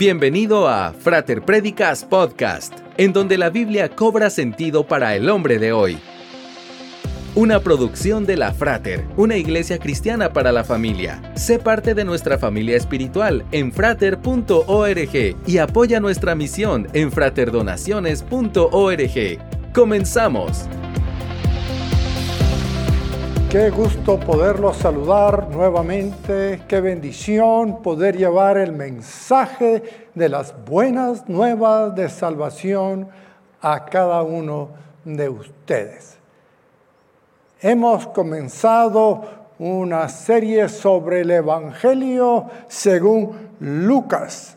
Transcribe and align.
Bienvenido 0.00 0.66
a 0.66 0.92
Frater 0.94 1.42
Predicas 1.42 2.06
Podcast, 2.06 2.72
en 2.96 3.12
donde 3.12 3.36
la 3.36 3.50
Biblia 3.50 3.90
cobra 3.90 4.30
sentido 4.30 4.86
para 4.86 5.14
el 5.14 5.28
hombre 5.28 5.58
de 5.58 5.72
hoy. 5.72 5.98
Una 7.34 7.60
producción 7.60 8.24
de 8.24 8.38
la 8.38 8.54
Frater, 8.54 9.04
una 9.18 9.36
iglesia 9.36 9.78
cristiana 9.78 10.32
para 10.32 10.52
la 10.52 10.64
familia. 10.64 11.20
Sé 11.34 11.58
parte 11.58 11.94
de 11.94 12.06
nuestra 12.06 12.38
familia 12.38 12.78
espiritual 12.78 13.44
en 13.52 13.72
frater.org 13.72 15.36
y 15.46 15.58
apoya 15.58 16.00
nuestra 16.00 16.34
misión 16.34 16.88
en 16.94 17.12
fraterdonaciones.org. 17.12 19.38
¡Comenzamos! 19.74 20.66
Qué 23.50 23.68
gusto 23.68 24.20
poderlos 24.20 24.76
saludar 24.76 25.48
nuevamente, 25.50 26.62
qué 26.68 26.80
bendición 26.80 27.82
poder 27.82 28.16
llevar 28.16 28.56
el 28.56 28.70
mensaje 28.70 30.06
de 30.14 30.28
las 30.28 30.54
buenas 30.64 31.28
nuevas 31.28 31.92
de 31.96 32.08
salvación 32.08 33.08
a 33.60 33.86
cada 33.86 34.22
uno 34.22 34.68
de 35.04 35.28
ustedes. 35.28 36.16
Hemos 37.60 38.06
comenzado 38.06 39.24
una 39.58 40.08
serie 40.08 40.68
sobre 40.68 41.22
el 41.22 41.32
Evangelio 41.32 42.46
según 42.68 43.32
Lucas 43.58 44.56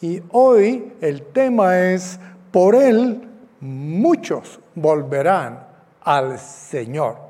y 0.00 0.20
hoy 0.32 0.94
el 1.00 1.22
tema 1.26 1.78
es, 1.78 2.18
por 2.50 2.74
él 2.74 3.28
muchos 3.60 4.58
volverán 4.74 5.64
al 6.02 6.40
Señor. 6.40 7.29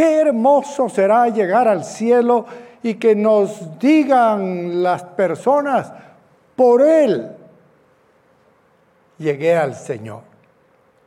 Qué 0.00 0.16
hermoso 0.16 0.88
será 0.88 1.28
llegar 1.28 1.68
al 1.68 1.84
cielo 1.84 2.46
y 2.82 2.94
que 2.94 3.14
nos 3.14 3.78
digan 3.78 4.82
las 4.82 5.02
personas, 5.02 5.92
por 6.56 6.80
Él 6.80 7.30
llegué 9.18 9.54
al 9.54 9.74
Señor. 9.74 10.22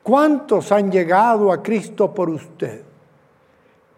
¿Cuántos 0.04 0.72
han 0.72 0.92
llegado 0.92 1.52
a 1.52 1.64
Cristo 1.64 2.14
por 2.14 2.30
usted? 2.30 2.84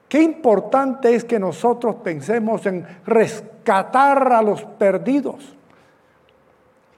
Qué 0.07 0.21
importante 0.21 1.13
es 1.13 1.25
que 1.25 1.39
nosotros 1.39 1.95
pensemos 1.95 2.65
en 2.65 2.87
rescatar 3.05 4.31
a 4.31 4.41
los 4.41 4.63
perdidos. 4.63 5.57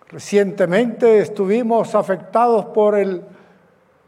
Recientemente 0.08 1.18
estuvimos 1.18 1.96
afectados 1.96 2.66
por 2.66 2.96
el 2.96 3.24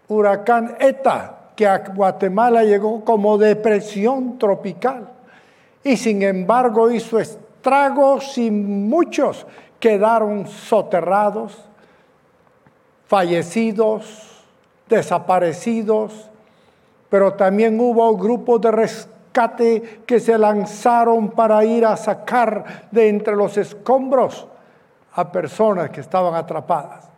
huracán 0.07 0.77
ETA 0.79 1.38
que 1.59 1.67
a 1.67 1.79
Guatemala 1.79 2.63
llegó 2.63 3.03
como 3.03 3.37
depresión 3.37 4.37
tropical 4.37 5.09
y 5.83 5.97
sin 5.97 6.23
embargo 6.23 6.89
hizo 6.89 7.19
estragos 7.19 8.37
y 8.37 8.49
muchos 8.49 9.45
quedaron 9.77 10.47
soterrados, 10.47 11.57
fallecidos, 13.07 14.41
desaparecidos, 14.87 16.29
pero 17.09 17.33
también 17.33 17.77
hubo 17.77 18.15
grupos 18.15 18.61
de 18.61 18.71
rescate 18.71 19.99
que 20.05 20.21
se 20.21 20.37
lanzaron 20.37 21.31
para 21.31 21.65
ir 21.65 21.85
a 21.85 21.97
sacar 21.97 22.87
de 22.89 23.09
entre 23.09 23.35
los 23.35 23.57
escombros 23.57 24.47
a 25.11 25.29
personas 25.29 25.89
que 25.89 25.99
estaban 25.99 26.35
atrapadas. 26.35 27.09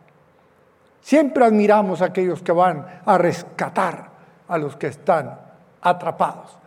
Siempre 1.00 1.44
admiramos 1.44 2.02
a 2.02 2.06
aquellos 2.06 2.42
que 2.42 2.50
van 2.50 2.84
a 3.06 3.16
rescatar 3.18 4.11
a 4.52 4.58
los 4.58 4.76
que 4.76 4.88
están 4.88 5.34
atrapados. 5.80 6.58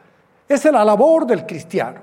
Esa 0.49 0.69
es 0.69 0.73
la 0.73 0.83
labor 0.83 1.27
del 1.27 1.45
cristiano, 1.45 1.99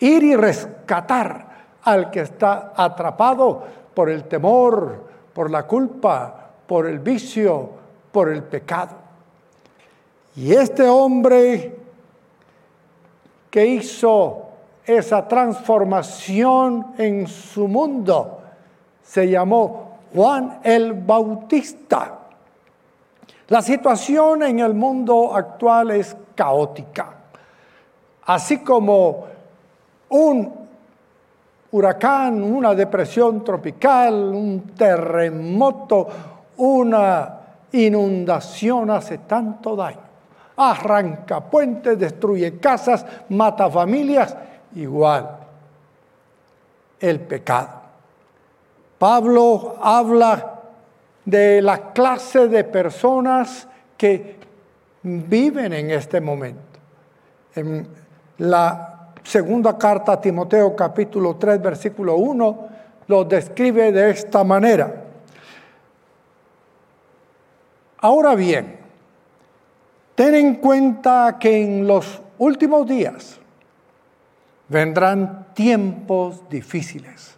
ir 0.00 0.22
y 0.22 0.34
rescatar 0.34 1.46
al 1.82 2.10
que 2.10 2.20
está 2.20 2.72
atrapado 2.74 3.62
por 3.92 4.08
el 4.08 4.24
temor, 4.24 5.04
por 5.34 5.50
la 5.50 5.64
culpa, 5.66 6.50
por 6.66 6.86
el 6.86 6.98
vicio, 6.98 7.68
por 8.10 8.30
el 8.30 8.42
pecado. 8.42 8.96
Y 10.36 10.54
este 10.54 10.88
hombre 10.88 11.76
que 13.50 13.66
hizo 13.66 14.46
esa 14.86 15.28
transformación 15.28 16.94
en 16.96 17.26
su 17.26 17.68
mundo 17.68 18.40
se 19.02 19.28
llamó 19.28 19.98
Juan 20.14 20.60
el 20.62 20.94
Bautista. 20.94 22.21
La 23.52 23.60
situación 23.60 24.44
en 24.44 24.60
el 24.60 24.72
mundo 24.72 25.36
actual 25.36 25.90
es 25.90 26.16
caótica. 26.34 27.12
Así 28.24 28.60
como 28.60 29.26
un 30.08 30.54
huracán, 31.70 32.42
una 32.42 32.74
depresión 32.74 33.44
tropical, 33.44 34.14
un 34.14 34.70
terremoto, 34.74 36.08
una 36.56 37.40
inundación 37.72 38.88
hace 38.88 39.18
tanto 39.18 39.76
daño. 39.76 40.00
Arranca 40.56 41.40
puentes, 41.40 41.98
destruye 41.98 42.58
casas, 42.58 43.04
mata 43.28 43.68
familias, 43.68 44.34
igual 44.76 45.28
el 46.98 47.20
pecado. 47.20 47.82
Pablo 48.98 49.76
habla 49.82 50.51
de 51.24 51.62
la 51.62 51.92
clase 51.92 52.48
de 52.48 52.64
personas 52.64 53.68
que 53.96 54.36
viven 55.02 55.72
en 55.72 55.90
este 55.90 56.20
momento. 56.20 56.78
En 57.54 57.86
la 58.38 59.12
segunda 59.22 59.78
carta 59.78 60.12
a 60.12 60.20
Timoteo 60.20 60.74
capítulo 60.74 61.36
3 61.36 61.62
versículo 61.62 62.16
1 62.16 62.68
lo 63.06 63.24
describe 63.24 63.92
de 63.92 64.10
esta 64.10 64.42
manera. 64.44 65.04
Ahora 67.98 68.34
bien, 68.34 68.78
ten 70.14 70.34
en 70.34 70.56
cuenta 70.56 71.36
que 71.38 71.62
en 71.62 71.86
los 71.86 72.20
últimos 72.38 72.86
días 72.86 73.38
vendrán 74.68 75.46
tiempos 75.54 76.48
difíciles. 76.48 77.36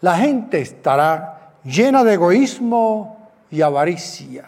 La 0.00 0.16
gente 0.16 0.60
estará 0.60 1.43
llena 1.64 2.04
de 2.04 2.14
egoísmo 2.14 3.30
y 3.50 3.62
avaricia. 3.62 4.44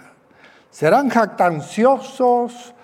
Serán 0.71 1.09
jactanciosos, 1.09 2.75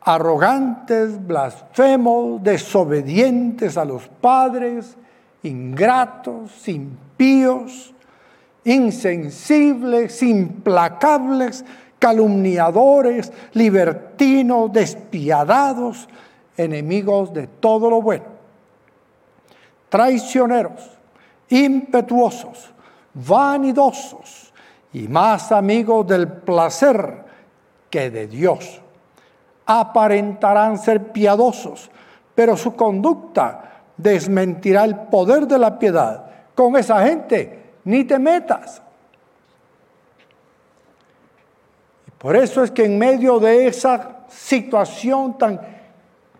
arrogantes, 0.00 1.24
blasfemos, 1.26 2.42
desobedientes 2.42 3.76
a 3.76 3.84
los 3.84 4.08
padres, 4.08 4.96
ingratos, 5.42 6.66
impíos, 6.68 7.94
insensibles, 8.64 10.22
implacables, 10.22 11.64
calumniadores, 11.98 13.32
libertinos, 13.52 14.72
despiadados, 14.72 16.08
enemigos 16.56 17.32
de 17.34 17.46
todo 17.46 17.90
lo 17.90 18.00
bueno, 18.00 18.24
traicioneros, 19.90 20.90
impetuosos 21.48 22.73
vanidosos 23.14 24.52
y 24.92 25.08
más 25.08 25.52
amigos 25.52 26.06
del 26.06 26.28
placer 26.28 27.24
que 27.90 28.10
de 28.10 28.26
Dios. 28.26 28.80
Aparentarán 29.66 30.78
ser 30.78 31.12
piadosos, 31.12 31.90
pero 32.34 32.56
su 32.56 32.74
conducta 32.76 33.82
desmentirá 33.96 34.84
el 34.84 34.96
poder 34.96 35.46
de 35.46 35.58
la 35.58 35.78
piedad. 35.78 36.26
Con 36.54 36.76
esa 36.76 37.04
gente 37.04 37.72
ni 37.84 38.04
te 38.04 38.18
metas. 38.18 38.82
Y 42.06 42.10
por 42.12 42.36
eso 42.36 42.62
es 42.62 42.70
que 42.70 42.84
en 42.84 42.98
medio 42.98 43.38
de 43.38 43.66
esa 43.66 44.24
situación 44.28 45.38
tan 45.38 45.60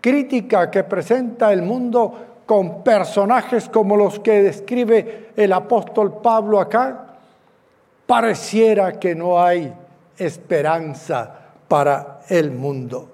crítica 0.01 0.69
que 0.69 0.83
presenta 0.83 1.51
el 1.51 1.61
mundo 1.61 2.34
con 2.45 2.83
personajes 2.83 3.69
como 3.69 3.97
los 3.97 4.19
que 4.19 4.43
describe 4.43 5.31
el 5.35 5.51
apóstol 5.53 6.19
Pablo 6.21 6.59
acá, 6.59 7.17
pareciera 8.05 8.99
que 8.99 9.15
no 9.15 9.41
hay 9.41 9.73
esperanza 10.17 11.31
para 11.67 12.21
el 12.29 12.51
mundo. 12.51 13.09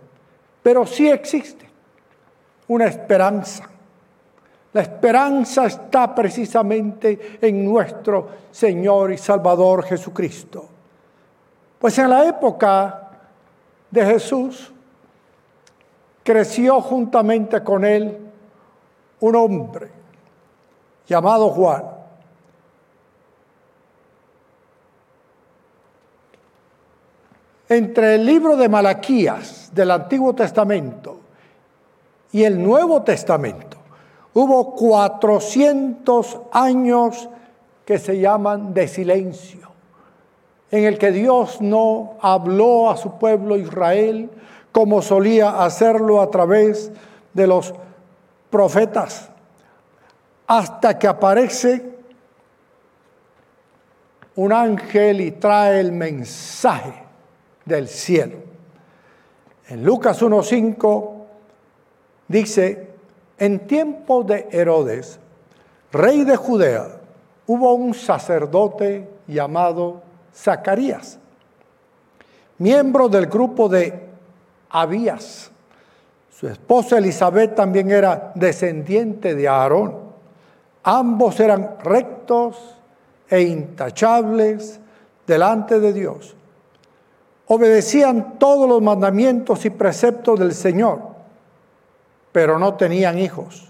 Pero 0.62 0.86
sí 0.86 1.10
existe 1.10 1.68
una 2.68 2.86
esperanza. 2.86 3.68
La 4.74 4.82
esperanza 4.82 5.66
está 5.66 6.14
precisamente 6.14 7.40
en 7.42 7.66
nuestro 7.66 8.30
Señor 8.52 9.12
y 9.12 9.18
Salvador 9.18 9.84
Jesucristo. 9.84 10.68
Pues 11.80 11.98
en 11.98 12.10
la 12.10 12.26
época 12.26 13.10
de 13.90 14.06
Jesús 14.06 14.72
creció 16.24 16.80
juntamente 16.80 17.62
con 17.64 17.84
él 17.84 18.31
un 19.22 19.36
hombre 19.36 19.90
llamado 21.08 21.50
Juan. 21.50 21.84
Entre 27.70 28.16
el 28.16 28.26
libro 28.26 28.58
de 28.58 28.68
Malaquías 28.68 29.72
del 29.74 29.92
Antiguo 29.92 30.36
Testamento 30.36 31.20
y 32.34 32.44
el 32.44 32.62
Nuevo 32.62 33.02
Testamento 33.04 33.78
hubo 34.34 34.76
400 34.76 36.42
años 36.52 37.30
que 37.86 37.98
se 37.98 38.20
llaman 38.20 38.74
de 38.74 38.88
silencio, 38.88 39.70
en 40.70 40.84
el 40.84 40.98
que 40.98 41.12
Dios 41.12 41.62
no 41.62 42.16
habló 42.22 42.90
a 42.90 42.98
su 42.98 43.18
pueblo 43.18 43.56
Israel 43.56 44.30
como 44.72 45.02
solía 45.02 45.64
hacerlo 45.64 46.22
a 46.22 46.30
través 46.30 46.92
de 47.34 47.48
los 47.48 47.74
profetas, 48.52 49.30
hasta 50.46 51.00
que 51.00 51.08
aparece 51.08 51.92
un 54.36 54.54
ángel 54.54 55.22
y 55.22 55.32
trae 55.32 55.80
el 55.80 55.92
mensaje 55.92 56.94
del 57.66 57.88
cielo. 57.88 58.38
En 59.68 59.84
Lucas 59.84 60.22
1.5 60.22 61.12
dice, 62.28 62.90
en 63.38 63.68
tiempo 63.68 64.24
de 64.24 64.48
Herodes, 64.52 65.20
rey 65.92 66.24
de 66.24 66.36
Judea, 66.36 67.00
hubo 67.48 67.74
un 67.74 67.94
sacerdote 67.94 69.08
llamado 69.28 70.02
Zacarías, 70.34 71.20
miembro 72.58 73.10
del 73.10 73.28
grupo 73.28 73.70
de 73.70 74.10
Abías. 74.70 75.51
Su 76.32 76.48
esposa 76.48 76.98
Elizabeth 76.98 77.56
también 77.56 77.92
era 77.92 78.32
descendiente 78.34 79.36
de 79.36 79.48
Aarón. 79.48 79.96
Ambos 80.84 81.40
eran 81.40 81.78
rectos 81.84 82.58
e 83.30 83.42
intachables 83.42 84.80
delante 85.28 85.80
de 85.80 85.94
Dios. 85.94 86.36
Obedecían 87.48 88.40
todos 88.40 88.68
los 88.68 88.82
mandamientos 88.82 89.66
y 89.66 89.70
preceptos 89.70 90.40
del 90.40 90.54
Señor, 90.54 91.00
pero 92.32 92.58
no 92.58 92.76
tenían 92.76 93.20
hijos, 93.20 93.70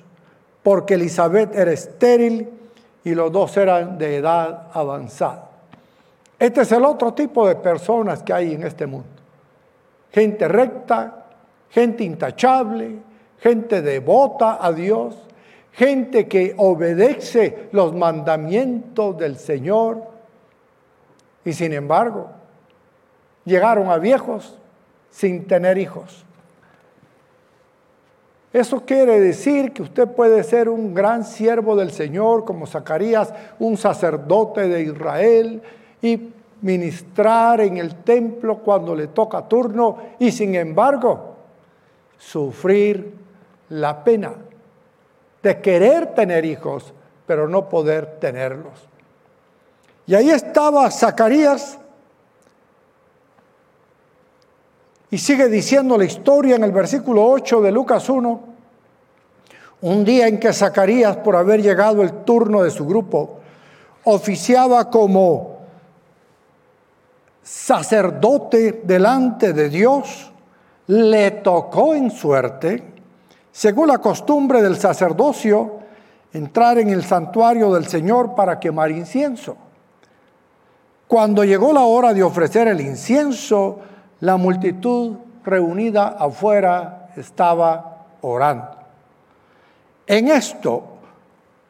porque 0.63 0.93
Elizabeth 0.93 1.55
era 1.55 1.71
estéril 1.71 2.49
y 3.03 3.15
los 3.15 3.31
dos 3.31 3.57
eran 3.57 3.97
de 3.97 4.17
edad 4.17 4.67
avanzada. 4.73 5.49
Este 6.37 6.61
es 6.61 6.71
el 6.71 6.85
otro 6.85 7.13
tipo 7.13 7.47
de 7.47 7.55
personas 7.55 8.23
que 8.23 8.33
hay 8.33 8.53
en 8.53 8.63
este 8.63 8.85
mundo. 8.87 9.09
Gente 10.11 10.47
recta, 10.47 11.20
gente 11.71 12.03
intachable, 12.03 12.97
gente 13.39 13.81
devota 13.81 14.63
a 14.63 14.71
Dios, 14.71 15.17
gente 15.71 16.27
que 16.27 16.53
obedece 16.57 17.69
los 17.71 17.93
mandamientos 17.93 19.17
del 19.17 19.37
Señor 19.37 20.03
y 21.43 21.53
sin 21.53 21.73
embargo 21.73 22.29
llegaron 23.45 23.89
a 23.89 23.97
viejos 23.97 24.59
sin 25.09 25.47
tener 25.47 25.77
hijos. 25.77 26.25
Eso 28.53 28.81
quiere 28.85 29.21
decir 29.21 29.71
que 29.71 29.81
usted 29.81 30.09
puede 30.09 30.43
ser 30.43 30.67
un 30.67 30.93
gran 30.93 31.23
siervo 31.23 31.77
del 31.77 31.91
Señor 31.91 32.43
como 32.43 32.67
Zacarías, 32.67 33.33
un 33.59 33.77
sacerdote 33.77 34.67
de 34.67 34.83
Israel 34.83 35.61
y 36.01 36.33
ministrar 36.61 37.61
en 37.61 37.77
el 37.77 37.95
templo 38.03 38.57
cuando 38.57 38.93
le 38.93 39.07
toca 39.07 39.47
turno 39.47 39.97
y 40.19 40.33
sin 40.33 40.53
embargo 40.55 41.30
sufrir 42.21 43.13
la 43.69 44.03
pena 44.03 44.33
de 45.41 45.61
querer 45.61 46.13
tener 46.13 46.45
hijos, 46.45 46.93
pero 47.25 47.47
no 47.47 47.67
poder 47.67 48.19
tenerlos. 48.19 48.73
Y 50.05 50.15
ahí 50.15 50.29
estaba 50.29 50.89
Zacarías 50.91 51.79
y 55.09 55.17
sigue 55.17 55.47
diciendo 55.47 55.97
la 55.97 56.05
historia 56.05 56.55
en 56.55 56.63
el 56.63 56.71
versículo 56.71 57.25
8 57.25 57.61
de 57.61 57.71
Lucas 57.71 58.07
1, 58.07 58.41
un 59.81 60.05
día 60.05 60.27
en 60.27 60.39
que 60.39 60.53
Zacarías, 60.53 61.17
por 61.17 61.35
haber 61.35 61.61
llegado 61.61 62.01
el 62.03 62.23
turno 62.23 62.63
de 62.63 62.71
su 62.71 62.85
grupo, 62.85 63.39
oficiaba 64.03 64.89
como 64.89 65.59
sacerdote 67.41 68.81
delante 68.83 69.53
de 69.53 69.69
Dios, 69.69 70.30
le 70.91 71.31
tocó 71.31 71.95
en 71.95 72.11
suerte 72.11 72.83
según 73.49 73.87
la 73.87 73.99
costumbre 73.99 74.61
del 74.61 74.77
sacerdocio, 74.77 75.79
entrar 76.33 76.79
en 76.79 76.89
el 76.89 77.05
santuario 77.05 77.73
del 77.73 77.85
Señor 77.87 78.35
para 78.35 78.59
quemar 78.59 78.91
incienso. 78.91 79.55
Cuando 81.07 81.45
llegó 81.45 81.71
la 81.71 81.83
hora 81.83 82.13
de 82.13 82.23
ofrecer 82.23 82.67
el 82.67 82.81
incienso, 82.81 83.79
la 84.19 84.35
multitud 84.35 85.15
reunida 85.45 86.07
afuera 86.07 87.09
estaba 87.15 88.07
orando. 88.21 88.71
En 90.07 90.27
esto, 90.27 90.90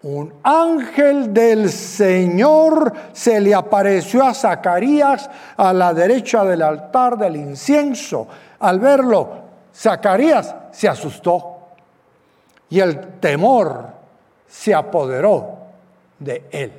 un 0.03 0.33
ángel 0.43 1.31
del 1.31 1.69
Señor 1.69 2.91
se 3.13 3.39
le 3.39 3.53
apareció 3.53 4.23
a 4.23 4.33
Zacarías 4.33 5.29
a 5.57 5.71
la 5.73 5.93
derecha 5.93 6.43
del 6.43 6.63
altar 6.63 7.17
del 7.17 7.35
incienso. 7.35 8.27
Al 8.59 8.79
verlo, 8.79 9.29
Zacarías 9.75 10.55
se 10.71 10.87
asustó 10.87 11.59
y 12.69 12.79
el 12.79 13.19
temor 13.19 13.89
se 14.47 14.73
apoderó 14.73 15.57
de 16.17 16.45
él. 16.51 16.73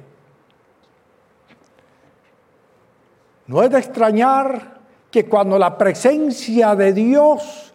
No 3.47 3.63
es 3.63 3.71
de 3.71 3.79
extrañar 3.79 4.81
que 5.11 5.27
cuando 5.27 5.59
la 5.59 5.77
presencia 5.79 6.75
de 6.75 6.93
Dios 6.93 7.73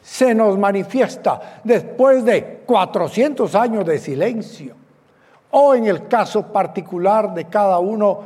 se 0.00 0.34
nos 0.34 0.56
manifiesta 0.56 1.60
después 1.64 2.24
de 2.24 2.62
400 2.64 3.54
años 3.56 3.84
de 3.84 3.98
silencio, 3.98 4.85
o 5.58 5.74
en 5.74 5.86
el 5.86 6.06
caso 6.06 6.42
particular 6.52 7.32
de 7.32 7.46
cada 7.46 7.78
uno, 7.78 8.20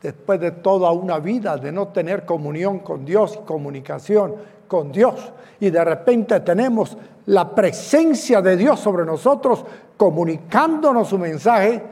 después 0.00 0.38
de 0.38 0.52
toda 0.52 0.92
una 0.92 1.18
vida 1.18 1.56
de 1.56 1.72
no 1.72 1.88
tener 1.88 2.24
comunión 2.24 2.78
con 2.78 3.04
Dios 3.04 3.40
y 3.42 3.44
comunicación 3.44 4.36
con 4.68 4.92
Dios, 4.92 5.32
y 5.58 5.70
de 5.70 5.84
repente 5.84 6.38
tenemos 6.40 6.96
la 7.26 7.52
presencia 7.52 8.40
de 8.40 8.56
Dios 8.56 8.78
sobre 8.78 9.04
nosotros, 9.04 9.64
comunicándonos 9.96 11.08
su 11.08 11.18
mensaje, 11.18 11.82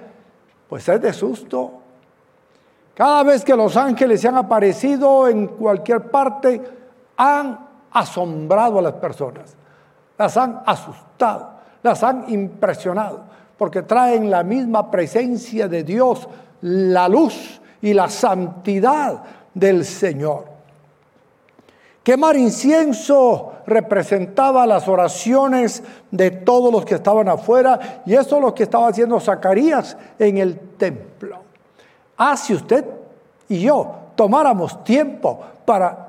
pues 0.68 0.88
es 0.88 1.02
de 1.02 1.12
susto. 1.12 1.72
Cada 2.94 3.24
vez 3.24 3.44
que 3.44 3.56
los 3.56 3.76
ángeles 3.76 4.20
se 4.20 4.28
han 4.28 4.36
aparecido 4.36 5.26
en 5.26 5.48
cualquier 5.48 6.08
parte, 6.08 6.62
han 7.16 7.66
asombrado 7.90 8.78
a 8.78 8.82
las 8.82 8.94
personas, 8.94 9.56
las 10.16 10.36
han 10.36 10.62
asustado, 10.64 11.50
las 11.82 12.04
han 12.04 12.26
impresionado, 12.28 13.32
porque 13.62 13.82
traen 13.82 14.28
la 14.28 14.42
misma 14.42 14.90
presencia 14.90 15.68
de 15.68 15.84
Dios, 15.84 16.28
la 16.62 17.08
luz 17.08 17.60
y 17.80 17.94
la 17.94 18.08
santidad 18.08 19.22
del 19.54 19.84
Señor. 19.84 20.46
Quemar 22.02 22.34
incienso 22.36 23.52
representaba 23.64 24.66
las 24.66 24.88
oraciones 24.88 25.84
de 26.10 26.32
todos 26.32 26.72
los 26.72 26.84
que 26.84 26.96
estaban 26.96 27.28
afuera 27.28 28.02
y 28.04 28.14
eso 28.14 28.34
es 28.34 28.42
lo 28.42 28.52
que 28.52 28.64
estaba 28.64 28.88
haciendo 28.88 29.20
Zacarías 29.20 29.96
en 30.18 30.38
el 30.38 30.58
templo. 30.76 31.38
Ah, 32.16 32.36
si 32.36 32.54
usted 32.54 32.84
y 33.48 33.60
yo 33.60 33.94
tomáramos 34.16 34.82
tiempo 34.82 35.38
para 35.64 36.01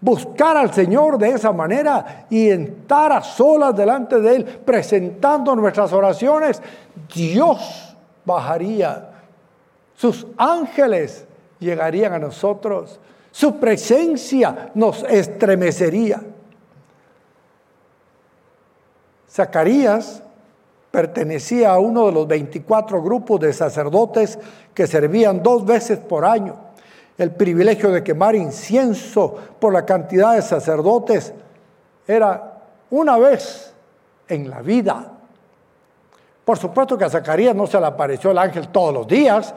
buscar 0.00 0.56
al 0.56 0.72
Señor 0.72 1.18
de 1.18 1.30
esa 1.30 1.52
manera 1.52 2.26
y 2.30 2.48
entrar 2.48 3.12
a 3.12 3.22
solas 3.22 3.76
delante 3.76 4.20
de 4.20 4.36
Él 4.36 4.44
presentando 4.44 5.54
nuestras 5.54 5.92
oraciones, 5.92 6.62
Dios 7.14 7.96
bajaría, 8.24 9.10
sus 9.94 10.26
ángeles 10.36 11.26
llegarían 11.58 12.14
a 12.14 12.18
nosotros 12.18 12.98
su 13.32 13.56
presencia 13.56 14.70
nos 14.74 15.04
estremecería. 15.04 16.20
Zacarías 19.30 20.22
pertenecía 20.90 21.70
a 21.70 21.78
uno 21.78 22.06
de 22.06 22.12
los 22.12 22.26
24 22.26 23.00
grupos 23.00 23.40
de 23.40 23.52
sacerdotes 23.52 24.38
que 24.74 24.88
servían 24.88 25.42
dos 25.42 25.64
veces 25.64 25.98
por 25.98 26.24
año. 26.24 26.56
El 27.20 27.32
privilegio 27.32 27.90
de 27.90 28.02
quemar 28.02 28.34
incienso 28.34 29.36
por 29.58 29.74
la 29.74 29.84
cantidad 29.84 30.36
de 30.36 30.40
sacerdotes 30.40 31.34
era 32.08 32.54
una 32.88 33.18
vez 33.18 33.74
en 34.26 34.48
la 34.48 34.62
vida. 34.62 35.06
Por 36.42 36.56
supuesto 36.56 36.96
que 36.96 37.04
a 37.04 37.10
Zacarías 37.10 37.54
no 37.54 37.66
se 37.66 37.78
le 37.78 37.84
apareció 37.84 38.30
el 38.30 38.38
ángel 38.38 38.68
todos 38.68 38.94
los 38.94 39.06
días, 39.06 39.54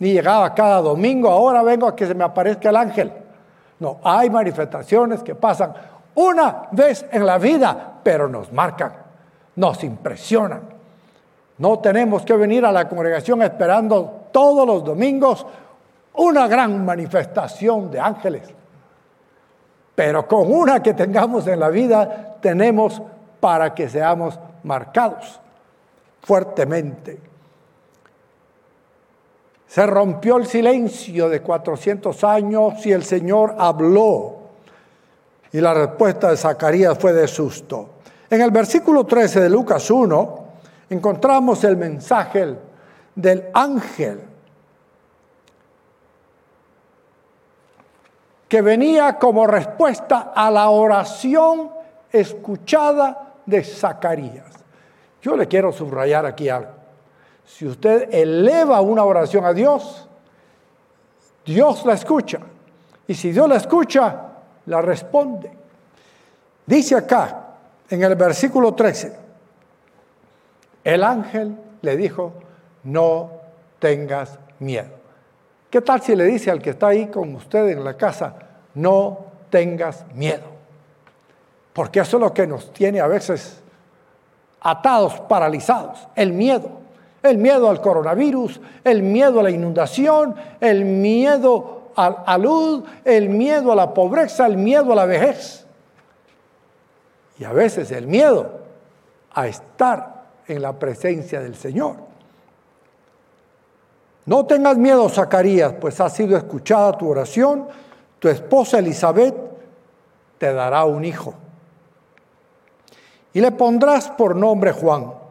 ni 0.00 0.12
llegaba 0.12 0.52
cada 0.56 0.80
domingo, 0.80 1.30
ahora 1.30 1.62
vengo 1.62 1.86
a 1.86 1.94
que 1.94 2.04
se 2.04 2.16
me 2.16 2.24
aparezca 2.24 2.70
el 2.70 2.76
ángel. 2.76 3.12
No, 3.78 4.00
hay 4.02 4.28
manifestaciones 4.28 5.22
que 5.22 5.36
pasan 5.36 5.72
una 6.16 6.66
vez 6.72 7.06
en 7.12 7.24
la 7.24 7.38
vida, 7.38 7.92
pero 8.02 8.28
nos 8.28 8.52
marcan, 8.52 8.92
nos 9.54 9.84
impresionan. 9.84 10.62
No 11.58 11.78
tenemos 11.78 12.24
que 12.24 12.34
venir 12.34 12.66
a 12.66 12.72
la 12.72 12.88
congregación 12.88 13.40
esperando 13.42 14.24
todos 14.32 14.66
los 14.66 14.82
domingos 14.82 15.46
una 16.14 16.46
gran 16.48 16.84
manifestación 16.84 17.90
de 17.90 18.00
ángeles. 18.00 18.48
Pero 19.94 20.26
con 20.26 20.52
una 20.52 20.82
que 20.82 20.94
tengamos 20.94 21.46
en 21.46 21.60
la 21.60 21.68
vida 21.68 22.36
tenemos 22.40 23.00
para 23.40 23.74
que 23.74 23.88
seamos 23.88 24.38
marcados 24.62 25.40
fuertemente. 26.22 27.20
Se 29.66 29.86
rompió 29.86 30.36
el 30.36 30.46
silencio 30.46 31.28
de 31.28 31.42
400 31.42 32.24
años 32.24 32.86
y 32.86 32.92
el 32.92 33.02
Señor 33.04 33.54
habló. 33.58 34.36
Y 35.52 35.60
la 35.60 35.74
respuesta 35.74 36.30
de 36.30 36.36
Zacarías 36.36 36.98
fue 36.98 37.12
de 37.12 37.28
susto. 37.28 37.90
En 38.30 38.40
el 38.40 38.50
versículo 38.50 39.04
13 39.04 39.40
de 39.40 39.50
Lucas 39.50 39.90
1 39.90 40.44
encontramos 40.90 41.62
el 41.64 41.76
mensaje 41.76 42.56
del 43.14 43.44
ángel 43.52 44.33
que 48.48 48.62
venía 48.62 49.18
como 49.18 49.46
respuesta 49.46 50.32
a 50.34 50.50
la 50.50 50.68
oración 50.70 51.70
escuchada 52.12 53.34
de 53.46 53.64
Zacarías. 53.64 54.52
Yo 55.22 55.36
le 55.36 55.48
quiero 55.48 55.72
subrayar 55.72 56.26
aquí 56.26 56.48
algo. 56.48 56.72
Si 57.44 57.66
usted 57.66 58.12
eleva 58.12 58.80
una 58.80 59.04
oración 59.04 59.44
a 59.44 59.52
Dios, 59.52 60.08
Dios 61.44 61.84
la 61.84 61.94
escucha. 61.94 62.40
Y 63.06 63.14
si 63.14 63.32
Dios 63.32 63.48
la 63.48 63.56
escucha, 63.56 64.22
la 64.66 64.80
responde. 64.80 65.50
Dice 66.66 66.96
acá, 66.96 67.48
en 67.88 68.02
el 68.02 68.14
versículo 68.14 68.74
13, 68.74 69.16
el 70.84 71.02
ángel 71.02 71.56
le 71.82 71.96
dijo, 71.96 72.32
no 72.84 73.30
tengas 73.78 74.38
miedo. 74.58 75.03
¿Qué 75.74 75.80
tal 75.80 76.00
si 76.00 76.14
le 76.14 76.22
dice 76.22 76.52
al 76.52 76.62
que 76.62 76.70
está 76.70 76.86
ahí 76.86 77.08
con 77.08 77.34
usted 77.34 77.70
en 77.70 77.82
la 77.82 77.96
casa, 77.96 78.36
no 78.74 79.24
tengas 79.50 80.04
miedo? 80.14 80.44
Porque 81.72 81.98
eso 81.98 82.16
es 82.16 82.20
lo 82.20 82.32
que 82.32 82.46
nos 82.46 82.72
tiene 82.72 83.00
a 83.00 83.08
veces 83.08 83.60
atados, 84.60 85.18
paralizados, 85.22 86.06
el 86.14 86.32
miedo. 86.32 86.70
El 87.24 87.38
miedo 87.38 87.68
al 87.68 87.80
coronavirus, 87.80 88.60
el 88.84 89.02
miedo 89.02 89.40
a 89.40 89.42
la 89.42 89.50
inundación, 89.50 90.36
el 90.60 90.84
miedo 90.84 91.90
a 91.96 92.22
la 92.24 92.38
luz, 92.38 92.84
el 93.04 93.28
miedo 93.28 93.72
a 93.72 93.74
la 93.74 93.92
pobreza, 93.92 94.46
el 94.46 94.56
miedo 94.56 94.92
a 94.92 94.94
la 94.94 95.06
vejez. 95.06 95.66
Y 97.36 97.42
a 97.42 97.52
veces 97.52 97.90
el 97.90 98.06
miedo 98.06 98.60
a 99.32 99.48
estar 99.48 100.22
en 100.46 100.62
la 100.62 100.78
presencia 100.78 101.40
del 101.40 101.56
Señor. 101.56 102.03
No 104.26 104.46
tengas 104.46 104.76
miedo, 104.76 105.08
Zacarías, 105.08 105.74
pues 105.80 106.00
ha 106.00 106.08
sido 106.08 106.36
escuchada 106.36 106.96
tu 106.96 107.10
oración. 107.10 107.66
Tu 108.18 108.28
esposa 108.28 108.78
Elizabeth 108.78 109.34
te 110.38 110.52
dará 110.52 110.84
un 110.84 111.04
hijo. 111.04 111.34
Y 113.32 113.40
le 113.40 113.52
pondrás 113.52 114.08
por 114.10 114.34
nombre 114.36 114.72
Juan 114.72 115.24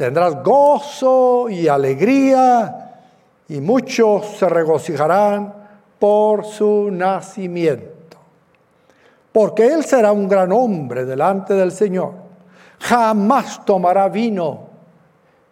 Tendrás 0.00 0.42
gozo 0.42 1.50
y 1.50 1.68
alegría 1.68 3.02
y 3.50 3.60
muchos 3.60 4.28
se 4.38 4.48
regocijarán 4.48 5.52
por 5.98 6.46
su 6.46 6.88
nacimiento. 6.90 8.16
Porque 9.30 9.66
él 9.66 9.84
será 9.84 10.10
un 10.12 10.26
gran 10.26 10.52
hombre 10.52 11.04
delante 11.04 11.52
del 11.52 11.70
Señor. 11.70 12.14
Jamás 12.78 13.62
tomará 13.66 14.08
vino 14.08 14.69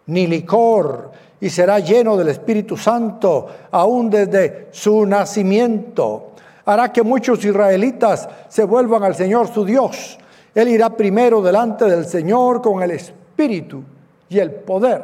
ni 0.09 0.27
licor 0.27 1.11
y 1.39 1.49
será 1.49 1.79
lleno 1.79 2.17
del 2.17 2.29
Espíritu 2.29 2.75
Santo 2.75 3.47
aún 3.71 4.09
desde 4.09 4.67
su 4.71 5.05
nacimiento. 5.05 6.31
Hará 6.65 6.91
que 6.91 7.03
muchos 7.03 7.43
israelitas 7.45 8.27
se 8.49 8.63
vuelvan 8.63 9.03
al 9.03 9.15
Señor 9.15 9.47
su 9.47 9.63
Dios. 9.63 10.17
Él 10.53 10.67
irá 10.67 10.89
primero 10.89 11.41
delante 11.41 11.85
del 11.85 12.05
Señor 12.05 12.61
con 12.61 12.83
el 12.83 12.91
Espíritu 12.91 13.83
y 14.27 14.39
el 14.39 14.51
poder 14.51 15.03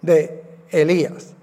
de 0.00 0.44
Elías. 0.70 1.34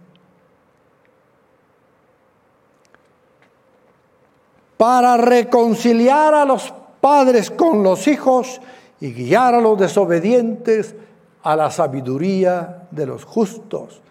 Para 4.78 5.18
reconciliar 5.18 6.34
a 6.34 6.46
los 6.46 6.74
padres 7.02 7.50
con 7.52 7.84
los 7.84 8.08
hijos 8.08 8.62
y 9.00 9.12
guiar 9.12 9.56
a 9.56 9.62
los 9.62 9.78
desobedientes 9.78 10.96
a 11.44 11.56
la 11.56 11.70
sabiduría 11.70 12.88
de 12.90 13.06
los 13.06 13.24
justos. 13.24 14.02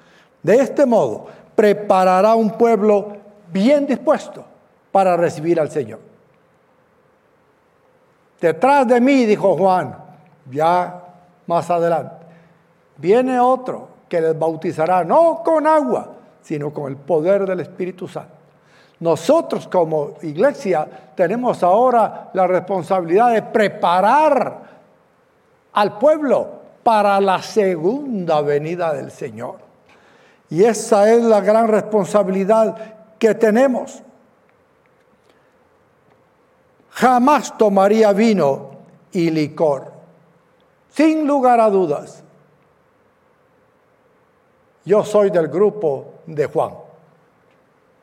De 0.42 0.56
este 0.56 0.86
modo, 0.86 1.26
preparará 1.54 2.34
un 2.34 2.50
pueblo 2.52 3.16
bien 3.52 3.86
dispuesto 3.86 4.44
para 4.90 5.16
recibir 5.16 5.58
al 5.58 5.70
Señor. 5.70 6.00
Detrás 8.40 8.86
de 8.86 9.00
mí, 9.00 9.24
dijo 9.24 9.56
Juan, 9.56 9.96
ya 10.50 11.04
más 11.46 11.70
adelante, 11.70 12.22
Viene 13.02 13.40
otro 13.40 13.88
que 14.08 14.20
les 14.20 14.38
bautizará 14.38 15.02
no 15.02 15.42
con 15.44 15.66
agua, 15.66 16.08
sino 16.40 16.72
con 16.72 16.88
el 16.88 16.96
poder 16.96 17.46
del 17.46 17.58
Espíritu 17.58 18.06
Santo. 18.06 18.34
Nosotros 19.00 19.66
como 19.66 20.14
iglesia 20.22 20.86
tenemos 21.16 21.64
ahora 21.64 22.30
la 22.32 22.46
responsabilidad 22.46 23.32
de 23.32 23.42
preparar 23.42 24.62
al 25.72 25.98
pueblo 25.98 26.61
para 26.82 27.20
la 27.20 27.42
segunda 27.42 28.40
venida 28.40 28.92
del 28.92 29.10
Señor. 29.10 29.58
Y 30.50 30.64
esa 30.64 31.10
es 31.12 31.22
la 31.22 31.40
gran 31.40 31.68
responsabilidad 31.68 32.76
que 33.18 33.34
tenemos. 33.34 34.02
Jamás 36.90 37.56
tomaría 37.56 38.12
vino 38.12 38.70
y 39.12 39.30
licor, 39.30 39.92
sin 40.90 41.26
lugar 41.26 41.60
a 41.60 41.70
dudas. 41.70 42.22
Yo 44.84 45.04
soy 45.04 45.30
del 45.30 45.48
grupo 45.48 46.14
de 46.26 46.46
Juan. 46.46 46.74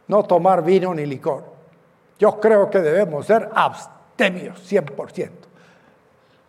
No 0.07 0.23
tomar 0.23 0.63
vino 0.63 0.93
ni 0.93 1.05
licor. 1.05 1.43
Yo 2.17 2.39
creo 2.39 2.69
que 2.69 2.79
debemos 2.79 3.25
ser 3.25 3.49
abstemios 3.53 4.59
100%. 4.71 5.29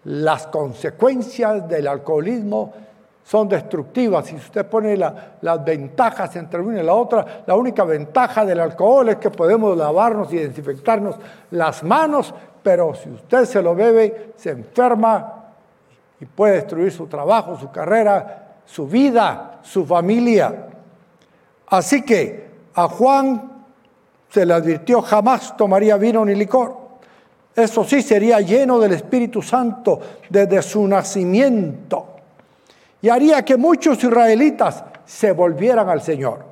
Las 0.04 0.47
consecuencias 0.47 1.69
del 1.69 1.87
alcoholismo 1.87 2.73
son 3.23 3.49
destructivas. 3.49 4.26
Si 4.26 4.35
usted 4.35 4.66
pone 4.66 4.97
las 4.97 5.64
ventajas 5.64 6.35
entre 6.37 6.61
una 6.61 6.80
y 6.80 6.85
la 6.85 6.95
otra, 6.95 7.45
la 7.47 7.54
única 7.54 7.85
ventaja 7.85 8.45
del 8.45 8.61
alcohol 8.61 9.11
es 9.11 9.16
que 9.16 9.30
podemos 9.30 9.76
lavarnos 9.76 10.33
y 10.33 10.38
desinfectarnos 10.38 11.16
las 11.50 11.83
manos, 11.83 12.35
pero 12.62 12.95
si 12.95 13.11
usted 13.11 13.45
se 13.45 13.62
lo 13.62 13.75
bebe, 13.75 14.33
se 14.37 14.50
enferma 14.50 15.45
y 16.19 16.26
puede 16.26 16.54
destruir 16.54 16.90
su 16.90 17.07
trabajo, 17.07 17.57
su 17.59 17.71
carrera, 17.71 18.57
su 18.64 18.87
vida, 18.87 19.61
su 19.62 19.87
familia. 19.87 20.66
Así 21.69 22.02
que 22.02 22.50
a 22.75 22.88
Juan 22.88 23.64
se 24.28 24.47
le 24.47 24.54
advirtió 24.54 25.02
jamás 25.02 25.57
tomaría 25.57 25.97
vino 25.97 26.25
ni 26.25 26.35
licor. 26.35 26.79
Eso 27.54 27.85
sí, 27.85 28.02
sería 28.02 28.40
lleno 28.40 28.78
del 28.78 28.92
Espíritu 28.92 29.42
Santo 29.42 30.00
desde 30.28 30.62
su 30.62 30.87
nacimiento. 30.87 32.07
Y 33.02 33.09
haría 33.09 33.45
que 33.45 33.57
muchos 33.57 34.02
israelitas 34.02 34.85
se 35.04 35.33
volvieran 35.33 35.88
al 35.88 36.02
Señor. 36.02 36.50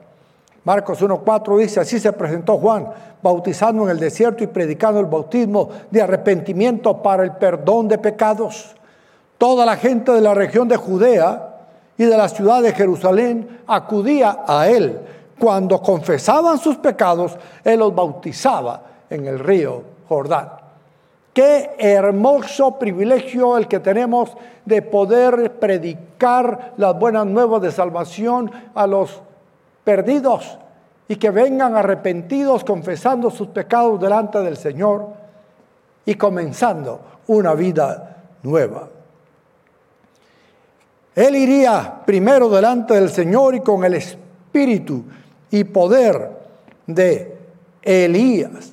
Marcos 0.65 1.01
1.4 1.01 1.59
dice, 1.59 1.81
así 1.81 1.99
se 1.99 2.13
presentó 2.13 2.59
Juan, 2.59 2.89
bautizando 3.23 3.85
en 3.85 3.91
el 3.91 4.01
desierto 4.01 4.45
y 4.45 4.49
predicando 4.49 5.01
el 5.01 5.07
bautismo 5.07 5.71
de 5.91 6.03
arrepentimiento 6.03 7.03
para 7.03 7.23
el 7.23 7.33
perdón 7.33 7.89
de 7.89 7.99
pecados. 7.99 8.75
Toda 9.39 9.65
la 9.65 9.77
gente 9.77 10.13
de 10.13 10.21
la 10.21 10.35
región 10.35 10.69
de 10.69 10.77
Judea 10.77 11.57
y 11.97 12.05
de 12.05 12.17
la 12.17 12.29
ciudad 12.29 12.63
de 12.63 12.73
Jerusalén 12.73 13.61
acudía 13.67 14.41
a 14.47 14.69
él. 14.69 15.01
Cuando 15.39 15.81
confesaban 15.81 16.59
sus 16.59 16.77
pecados, 16.77 17.37
él 17.65 17.79
los 17.79 17.95
bautizaba 17.95 18.83
en 19.09 19.27
el 19.27 19.39
río 19.39 19.83
Jordán. 20.09 20.58
Qué 21.33 21.71
hermoso 21.79 22.79
privilegio 22.79 23.57
el 23.57 23.69
que 23.69 23.81
tenemos 23.81 24.37
de 24.65 24.83
poder 24.83 25.59
predicar 25.59 26.73
las 26.77 26.99
buenas 26.99 27.27
nuevas 27.27 27.63
de 27.63 27.71
salvación 27.71 28.51
a 28.75 28.87
los 28.87 29.23
perdidos 29.85 30.59
y 31.07 31.17
que 31.17 31.31
vengan 31.31 31.77
arrepentidos 31.77 32.65
confesando 32.65 33.31
sus 33.31 33.49
pecados 33.49 34.01
delante 34.01 34.41
del 34.41 34.57
Señor 34.57 35.09
y 36.05 36.15
comenzando 36.17 37.01
una 37.29 37.55
vida 37.55 38.17
nueva. 38.43 38.89
Él 41.15 41.37
iría 41.37 42.03
primero 42.05 42.49
delante 42.49 42.95
del 42.95 43.11
Señor 43.11 43.55
y 43.55 43.61
con 43.61 43.85
el 43.85 43.95
espíritu 43.95 45.05
y 45.51 45.65
poder 45.65 46.31
de 46.87 47.37
Elías 47.83 48.73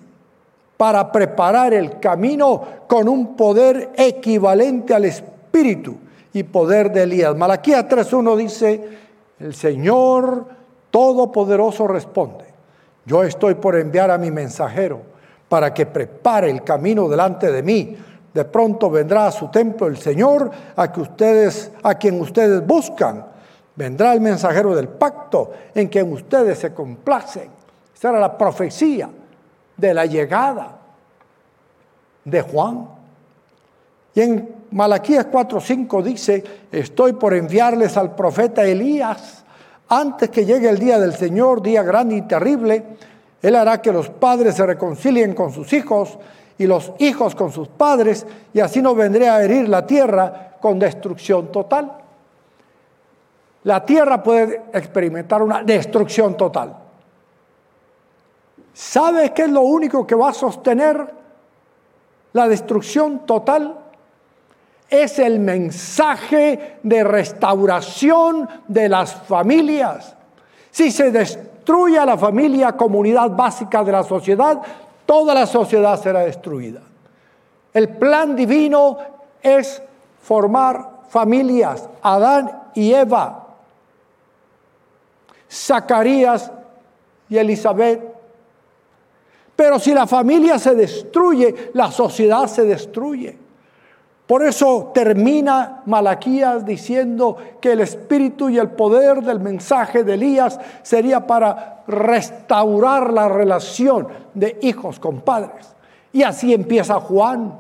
para 0.78 1.12
preparar 1.12 1.74
el 1.74 2.00
camino 2.00 2.62
con 2.88 3.08
un 3.08 3.36
poder 3.36 3.92
equivalente 3.96 4.94
al 4.94 5.06
espíritu 5.06 5.98
y 6.34 6.44
poder 6.44 6.92
de 6.92 7.04
Elías. 7.04 7.36
Malaquías 7.36 7.86
3.1 7.86 8.36
dice, 8.36 8.90
el 9.40 9.54
Señor 9.54 10.46
Todopoderoso 10.92 11.88
responde, 11.88 12.46
yo 13.06 13.24
estoy 13.24 13.56
por 13.56 13.76
enviar 13.78 14.12
a 14.12 14.18
mi 14.18 14.32
mensajero 14.32 15.02
para 15.48 15.74
que 15.74 15.86
prepare 15.86 16.50
el 16.50 16.64
camino 16.64 17.08
delante 17.08 17.52
de 17.52 17.64
mí 17.64 17.98
de 18.36 18.44
pronto 18.44 18.90
vendrá 18.90 19.28
a 19.28 19.32
su 19.32 19.48
templo 19.48 19.88
el 19.88 19.96
Señor, 19.96 20.52
a, 20.76 20.92
que 20.92 21.00
ustedes, 21.00 21.72
a 21.82 21.96
quien 21.96 22.20
ustedes 22.20 22.68
buscan. 22.68 23.26
vendrá 23.78 24.12
el 24.12 24.20
mensajero 24.20 24.76
del 24.76 24.90
pacto 24.90 25.54
en 25.74 25.90
que 25.90 26.04
ustedes 26.04 26.60
se 26.60 26.74
complacen. 26.74 27.50
Esa 27.96 28.10
era 28.10 28.20
la 28.20 28.38
profecía 28.38 29.10
de 29.78 29.94
la 29.94 30.06
llegada 30.06 30.80
de 32.24 32.42
Juan. 32.42 32.88
Y 34.14 34.22
en 34.22 34.56
Malaquías 34.72 35.28
4:5 35.28 36.02
dice, 36.02 36.44
estoy 36.72 37.14
por 37.14 37.34
enviarles 37.34 37.98
al 37.98 38.16
profeta 38.16 38.64
Elías 38.64 39.44
antes 39.88 40.30
que 40.30 40.46
llegue 40.46 40.70
el 40.70 40.80
día 40.80 41.00
del 41.00 41.14
Señor, 41.14 41.62
día 41.62 41.84
grande 41.84 42.16
y 42.16 42.22
terrible. 42.24 42.84
Él 43.42 43.56
hará 43.56 43.82
que 43.82 43.92
los 43.92 44.10
padres 44.10 44.56
se 44.56 44.66
reconcilien 44.66 45.34
con 45.34 45.52
sus 45.52 45.72
hijos 45.74 46.18
y 46.58 46.66
los 46.66 46.94
hijos 47.00 47.36
con 47.36 47.52
sus 47.52 47.68
padres, 47.68 48.26
y 48.54 48.62
así 48.62 48.82
no 48.82 48.96
vendré 48.96 49.30
a 49.30 49.44
herir 49.44 49.68
la 49.68 49.86
tierra 49.86 50.54
con 50.62 50.80
destrucción 50.80 51.52
total. 51.52 51.92
La 53.64 53.86
tierra 53.86 54.24
puede 54.24 54.64
experimentar 54.74 55.44
una 55.44 55.64
destrucción 55.64 56.38
total. 56.38 56.85
¿Sabe 58.76 59.34
qué 59.34 59.44
es 59.44 59.50
lo 59.50 59.62
único 59.62 60.06
que 60.06 60.16
va 60.16 60.32
a 60.32 60.34
sostener 60.34 61.08
la 62.34 62.50
destrucción 62.50 63.26
total? 63.26 63.80
Es 64.90 65.18
el 65.18 65.40
mensaje 65.40 66.80
de 66.84 67.04
restauración 67.06 68.50
de 68.68 68.90
las 68.90 69.16
familias. 69.16 70.18
Si 70.72 70.92
se 70.92 71.10
destruye 71.10 71.98
a 71.98 72.06
la 72.06 72.18
familia, 72.18 72.74
comunidad 72.74 73.30
básica 73.30 73.82
de 73.82 73.94
la 73.94 74.04
sociedad, 74.04 74.62
toda 75.06 75.34
la 75.34 75.46
sociedad 75.46 75.98
será 75.98 76.20
destruida. 76.20 76.82
El 77.74 77.88
plan 77.96 78.36
divino 78.36 78.98
es 79.42 79.82
formar 80.22 81.04
familias, 81.08 81.88
Adán 82.02 82.64
y 82.74 82.94
Eva, 82.94 83.48
Zacarías 85.50 86.52
y 87.30 87.38
Elizabeth. 87.38 88.15
Pero 89.56 89.80
si 89.80 89.94
la 89.94 90.06
familia 90.06 90.60
se 90.60 90.76
destruye, 90.76 91.72
la 91.74 91.92
sociedad 91.92 92.48
se 92.48 92.66
destruye. 92.66 93.38
Por 94.28 94.44
eso 94.44 94.92
termina 94.94 95.84
Malaquías 95.86 96.66
diciendo 96.66 97.38
que 97.62 97.74
el 97.74 97.82
espíritu 97.82 98.50
y 98.50 98.58
el 98.58 98.72
poder 98.72 99.22
del 99.22 99.40
mensaje 99.40 100.04
de 100.04 100.16
Elías 100.16 100.60
sería 100.82 101.28
para 101.28 101.84
restaurar 101.88 103.14
la 103.14 103.30
relación 103.30 104.08
de 104.34 104.58
hijos 104.64 105.00
con 105.00 105.22
padres. 105.22 105.76
Y 106.12 106.24
así 106.24 106.54
empieza 106.54 107.00
Juan. 107.00 107.54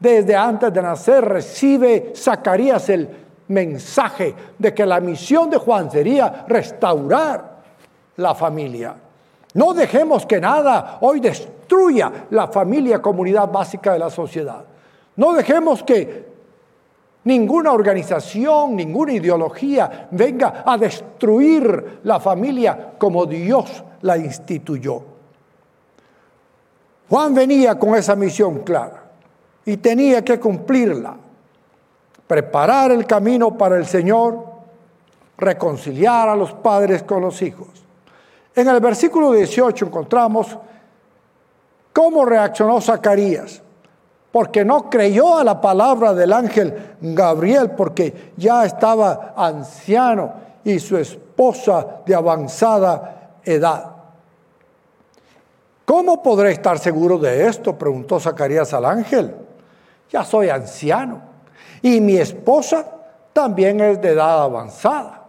Desde 0.00 0.34
antes 0.34 0.72
de 0.72 0.82
nacer 0.82 1.24
recibe 1.24 2.12
Zacarías 2.16 2.88
el 2.88 3.08
mensaje 3.48 4.34
de 4.58 4.74
que 4.74 4.86
la 4.86 4.98
misión 4.98 5.50
de 5.50 5.58
Juan 5.58 5.90
sería 5.90 6.46
restaurar 6.48 7.58
la 8.16 8.34
familia. 8.34 8.96
No 9.54 9.74
dejemos 9.74 10.26
que 10.26 10.40
nada 10.40 10.98
hoy 11.00 11.20
destruya 11.20 12.26
la 12.30 12.48
familia, 12.48 13.02
comunidad 13.02 13.50
básica 13.50 13.92
de 13.92 13.98
la 13.98 14.10
sociedad. 14.10 14.64
No 15.16 15.32
dejemos 15.32 15.82
que 15.82 16.26
ninguna 17.24 17.72
organización, 17.72 18.76
ninguna 18.76 19.12
ideología 19.12 20.08
venga 20.12 20.62
a 20.64 20.78
destruir 20.78 22.00
la 22.04 22.20
familia 22.20 22.92
como 22.96 23.26
Dios 23.26 23.82
la 24.02 24.16
instituyó. 24.16 25.02
Juan 27.08 27.34
venía 27.34 27.76
con 27.76 27.96
esa 27.96 28.14
misión 28.14 28.60
clara 28.60 29.02
y 29.64 29.76
tenía 29.78 30.24
que 30.24 30.38
cumplirla. 30.38 31.16
Preparar 32.26 32.92
el 32.92 33.04
camino 33.04 33.58
para 33.58 33.76
el 33.76 33.86
Señor, 33.86 34.44
reconciliar 35.36 36.28
a 36.28 36.36
los 36.36 36.52
padres 36.52 37.02
con 37.02 37.22
los 37.22 37.42
hijos. 37.42 37.79
En 38.54 38.68
el 38.68 38.80
versículo 38.80 39.32
18 39.32 39.86
encontramos 39.86 40.56
cómo 41.92 42.24
reaccionó 42.24 42.80
Zacarías 42.80 43.62
porque 44.32 44.64
no 44.64 44.88
creyó 44.88 45.38
a 45.38 45.44
la 45.44 45.60
palabra 45.60 46.14
del 46.14 46.32
ángel 46.32 46.96
Gabriel, 47.00 47.72
porque 47.72 48.32
ya 48.36 48.64
estaba 48.64 49.34
anciano 49.36 50.32
y 50.62 50.78
su 50.78 50.96
esposa 50.96 52.02
de 52.06 52.14
avanzada 52.14 53.38
edad. 53.44 53.86
¿Cómo 55.84 56.22
podré 56.22 56.52
estar 56.52 56.78
seguro 56.78 57.18
de 57.18 57.48
esto? 57.48 57.76
preguntó 57.76 58.20
Zacarías 58.20 58.72
al 58.72 58.84
ángel. 58.84 59.34
Ya 60.10 60.24
soy 60.24 60.48
anciano 60.48 61.20
y 61.82 62.00
mi 62.00 62.16
esposa 62.16 62.86
también 63.32 63.80
es 63.80 64.00
de 64.00 64.10
edad 64.10 64.42
avanzada. 64.42 65.19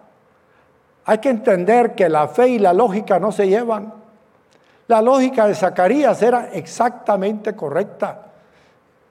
Hay 1.11 1.17
que 1.17 1.27
entender 1.27 1.93
que 1.93 2.07
la 2.07 2.29
fe 2.29 2.47
y 2.47 2.57
la 2.57 2.71
lógica 2.71 3.19
no 3.19 3.33
se 3.33 3.45
llevan. 3.45 3.93
La 4.87 5.01
lógica 5.01 5.45
de 5.45 5.53
Zacarías 5.53 6.21
era 6.21 6.51
exactamente 6.53 7.53
correcta. 7.53 8.27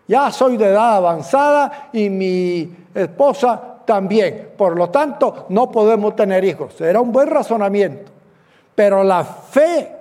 Ya 0.08 0.30
soy 0.30 0.56
de 0.56 0.68
edad 0.68 0.96
avanzada 0.96 1.90
y 1.92 2.08
mi 2.08 2.74
esposa 2.94 3.60
también. 3.84 4.52
Por 4.56 4.78
lo 4.78 4.88
tanto, 4.88 5.44
no 5.50 5.70
podemos 5.70 6.16
tener 6.16 6.42
hijos. 6.42 6.80
Era 6.80 7.02
un 7.02 7.12
buen 7.12 7.28
razonamiento. 7.28 8.10
Pero 8.74 9.04
la 9.04 9.22
fe 9.22 9.94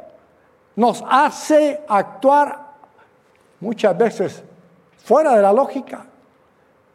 nos 0.77 1.03
hace 1.05 1.81
actuar 1.85 2.59
muchas 3.59 3.97
veces 3.97 4.41
fuera 5.03 5.35
de 5.35 5.41
la 5.41 5.51
lógica. 5.51 6.05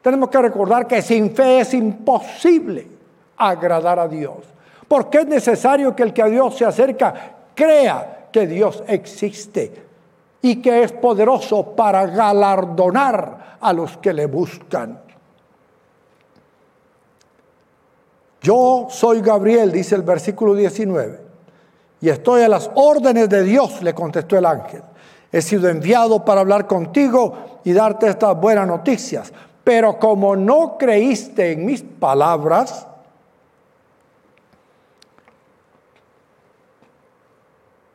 Tenemos 0.01 0.31
que 0.31 0.41
recordar 0.41 0.87
que 0.87 1.03
sin 1.03 1.37
fe 1.37 1.61
es 1.61 1.75
imposible 1.75 2.89
agradar 3.37 3.99
a 3.99 4.09
Dios. 4.09 4.55
Porque 4.87 5.19
es 5.19 5.27
necesario 5.27 5.95
que 5.95 6.03
el 6.03 6.13
que 6.13 6.23
a 6.23 6.27
Dios 6.27 6.57
se 6.57 6.65
acerca 6.65 7.37
crea 7.55 8.29
que 8.31 8.47
Dios 8.47 8.83
existe 8.87 9.83
y 10.43 10.57
que 10.61 10.83
es 10.83 10.93
poderoso 10.93 11.75
para 11.75 12.07
galardonar 12.07 13.57
a 13.61 13.73
los 13.73 13.97
que 13.99 14.13
le 14.13 14.27
buscan. 14.27 15.01
Yo 18.43 18.89
soy 18.91 19.23
Gabriel, 19.23 19.73
dice 19.73 19.95
el 19.95 20.03
versículo 20.03 20.55
19, 20.55 21.19
y 22.03 22.11
estoy 22.11 22.43
a 22.43 22.49
las 22.49 22.71
órdenes 22.75 23.31
de 23.31 23.43
Dios, 23.43 23.83
le 23.83 23.95
contestó 23.95 24.37
el 24.37 24.45
ángel. 24.45 24.83
He 25.33 25.41
sido 25.41 25.69
enviado 25.69 26.25
para 26.25 26.43
hablar 26.43 26.67
contigo 26.67 27.61
y 27.65 27.73
darte 27.73 28.09
estas 28.09 28.39
buenas 28.39 28.69
noticias. 28.69 29.33
Pero 29.65 29.99
como 29.99 30.37
no 30.37 30.77
creíste 30.79 31.53
en 31.53 31.65
mis 31.65 31.83
palabras, 31.83 32.87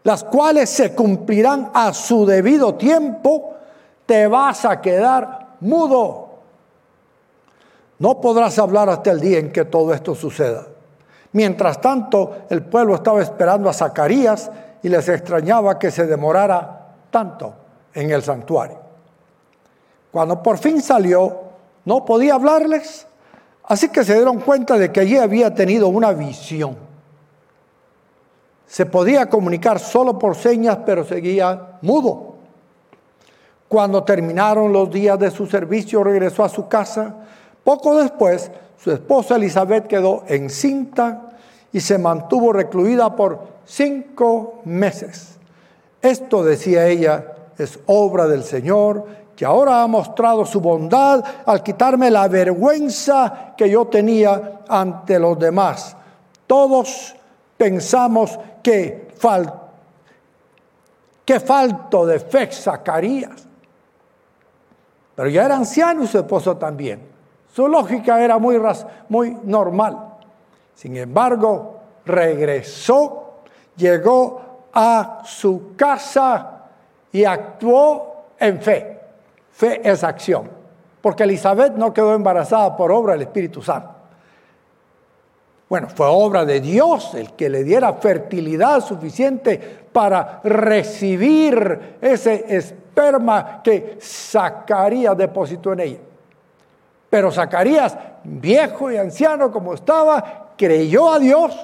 las 0.03 0.23
cuales 0.23 0.69
se 0.69 0.93
cumplirán 0.93 1.71
a 1.73 1.93
su 1.93 2.25
debido 2.25 2.75
tiempo, 2.75 3.53
te 4.05 4.27
vas 4.27 4.65
a 4.65 4.79
quedar 4.81 5.55
mudo. 5.59 6.29
No 7.99 8.21
podrás 8.21 8.57
hablar 8.59 8.89
hasta 8.89 9.11
el 9.11 9.19
día 9.19 9.39
en 9.39 9.51
que 9.51 9.65
todo 9.65 9.93
esto 9.93 10.15
suceda. 10.15 10.65
Mientras 11.33 11.79
tanto, 11.81 12.43
el 12.49 12.63
pueblo 12.63 12.95
estaba 12.95 13.21
esperando 13.21 13.69
a 13.69 13.73
Zacarías 13.73 14.49
y 14.81 14.89
les 14.89 15.07
extrañaba 15.09 15.77
que 15.77 15.91
se 15.91 16.07
demorara 16.07 16.95
tanto 17.11 17.53
en 17.93 18.09
el 18.09 18.23
santuario. 18.23 18.79
Cuando 20.11 20.41
por 20.41 20.57
fin 20.57 20.81
salió, 20.81 21.41
no 21.85 22.05
podía 22.05 22.35
hablarles, 22.35 23.05
así 23.65 23.89
que 23.89 24.03
se 24.03 24.15
dieron 24.15 24.39
cuenta 24.39 24.77
de 24.77 24.91
que 24.91 25.01
allí 25.01 25.17
había 25.17 25.53
tenido 25.53 25.89
una 25.89 26.13
visión 26.13 26.88
se 28.69 28.85
podía 28.85 29.27
comunicar 29.27 29.79
solo 29.79 30.19
por 30.19 30.35
señas, 30.35 30.77
pero 30.85 31.03
seguía 31.03 31.79
mudo. 31.81 32.35
Cuando 33.67 34.03
terminaron 34.03 34.71
los 34.71 34.91
días 34.91 35.17
de 35.17 35.31
su 35.31 35.47
servicio, 35.47 36.03
regresó 36.03 36.43
a 36.43 36.49
su 36.49 36.67
casa. 36.67 37.15
Poco 37.63 37.97
después, 37.97 38.51
su 38.77 38.91
esposa 38.91 39.37
Elizabeth 39.37 39.87
quedó 39.87 40.23
encinta 40.27 41.31
y 41.73 41.79
se 41.79 41.97
mantuvo 41.97 42.53
recluida 42.53 43.15
por 43.15 43.39
cinco 43.65 44.61
meses. 44.65 45.39
Esto, 45.99 46.43
decía 46.43 46.85
ella, 46.85 47.25
es 47.57 47.79
obra 47.87 48.27
del 48.27 48.43
Señor, 48.43 49.03
que 49.35 49.45
ahora 49.45 49.81
ha 49.81 49.87
mostrado 49.87 50.45
su 50.45 50.61
bondad 50.61 51.23
al 51.43 51.63
quitarme 51.63 52.11
la 52.11 52.27
vergüenza 52.27 53.55
que 53.57 53.67
yo 53.67 53.87
tenía 53.87 54.61
ante 54.67 55.17
los 55.17 55.39
demás. 55.39 55.95
Todos 56.45 57.15
pensamos 57.57 58.39
que, 58.69 59.07
fal, 59.17 59.51
que 61.25 61.39
falto 61.39 62.05
de 62.05 62.19
fe 62.19 62.51
Zacarías. 62.51 63.47
Pero 65.15 65.27
ya 65.27 65.45
era 65.45 65.55
anciano 65.55 66.03
y 66.03 66.07
su 66.07 66.19
esposo 66.19 66.55
también. 66.55 67.01
Su 67.51 67.67
lógica 67.67 68.23
era 68.23 68.37
muy, 68.37 68.61
muy 69.09 69.35
normal. 69.43 70.17
Sin 70.75 70.95
embargo, 70.97 71.79
regresó, 72.05 73.39
llegó 73.75 74.67
a 74.71 75.23
su 75.25 75.75
casa 75.75 76.65
y 77.11 77.25
actuó 77.25 78.25
en 78.39 78.61
fe. 78.61 78.99
Fe 79.51 79.81
es 79.83 80.03
acción. 80.03 80.47
Porque 81.01 81.23
Elizabeth 81.23 81.73
no 81.73 81.91
quedó 81.91 82.13
embarazada 82.13 82.77
por 82.77 82.91
obra 82.91 83.13
del 83.13 83.23
Espíritu 83.23 83.63
Santo. 83.63 83.95
Bueno, 85.69 85.87
fue 85.87 86.07
obra 86.07 86.45
de 86.45 86.59
Dios 86.59 87.13
el 87.13 87.33
que 87.33 87.47
le 87.47 87.63
diera 87.63 87.93
fertilidad 87.93 88.81
suficiente 88.81 89.59
para 89.93 90.41
recibir 90.43 91.97
ese 92.01 92.43
esperma 92.55 93.61
que 93.63 93.99
Zacarías 94.01 95.15
depositó 95.15 95.73
en 95.73 95.79
ella. 95.81 95.99
Pero 97.07 97.31
Zacarías, 97.31 97.95
viejo 98.23 98.91
y 98.91 98.97
anciano 98.97 99.51
como 99.51 99.75
estaba, 99.75 100.53
creyó 100.57 101.11
a 101.11 101.19
Dios, 101.19 101.55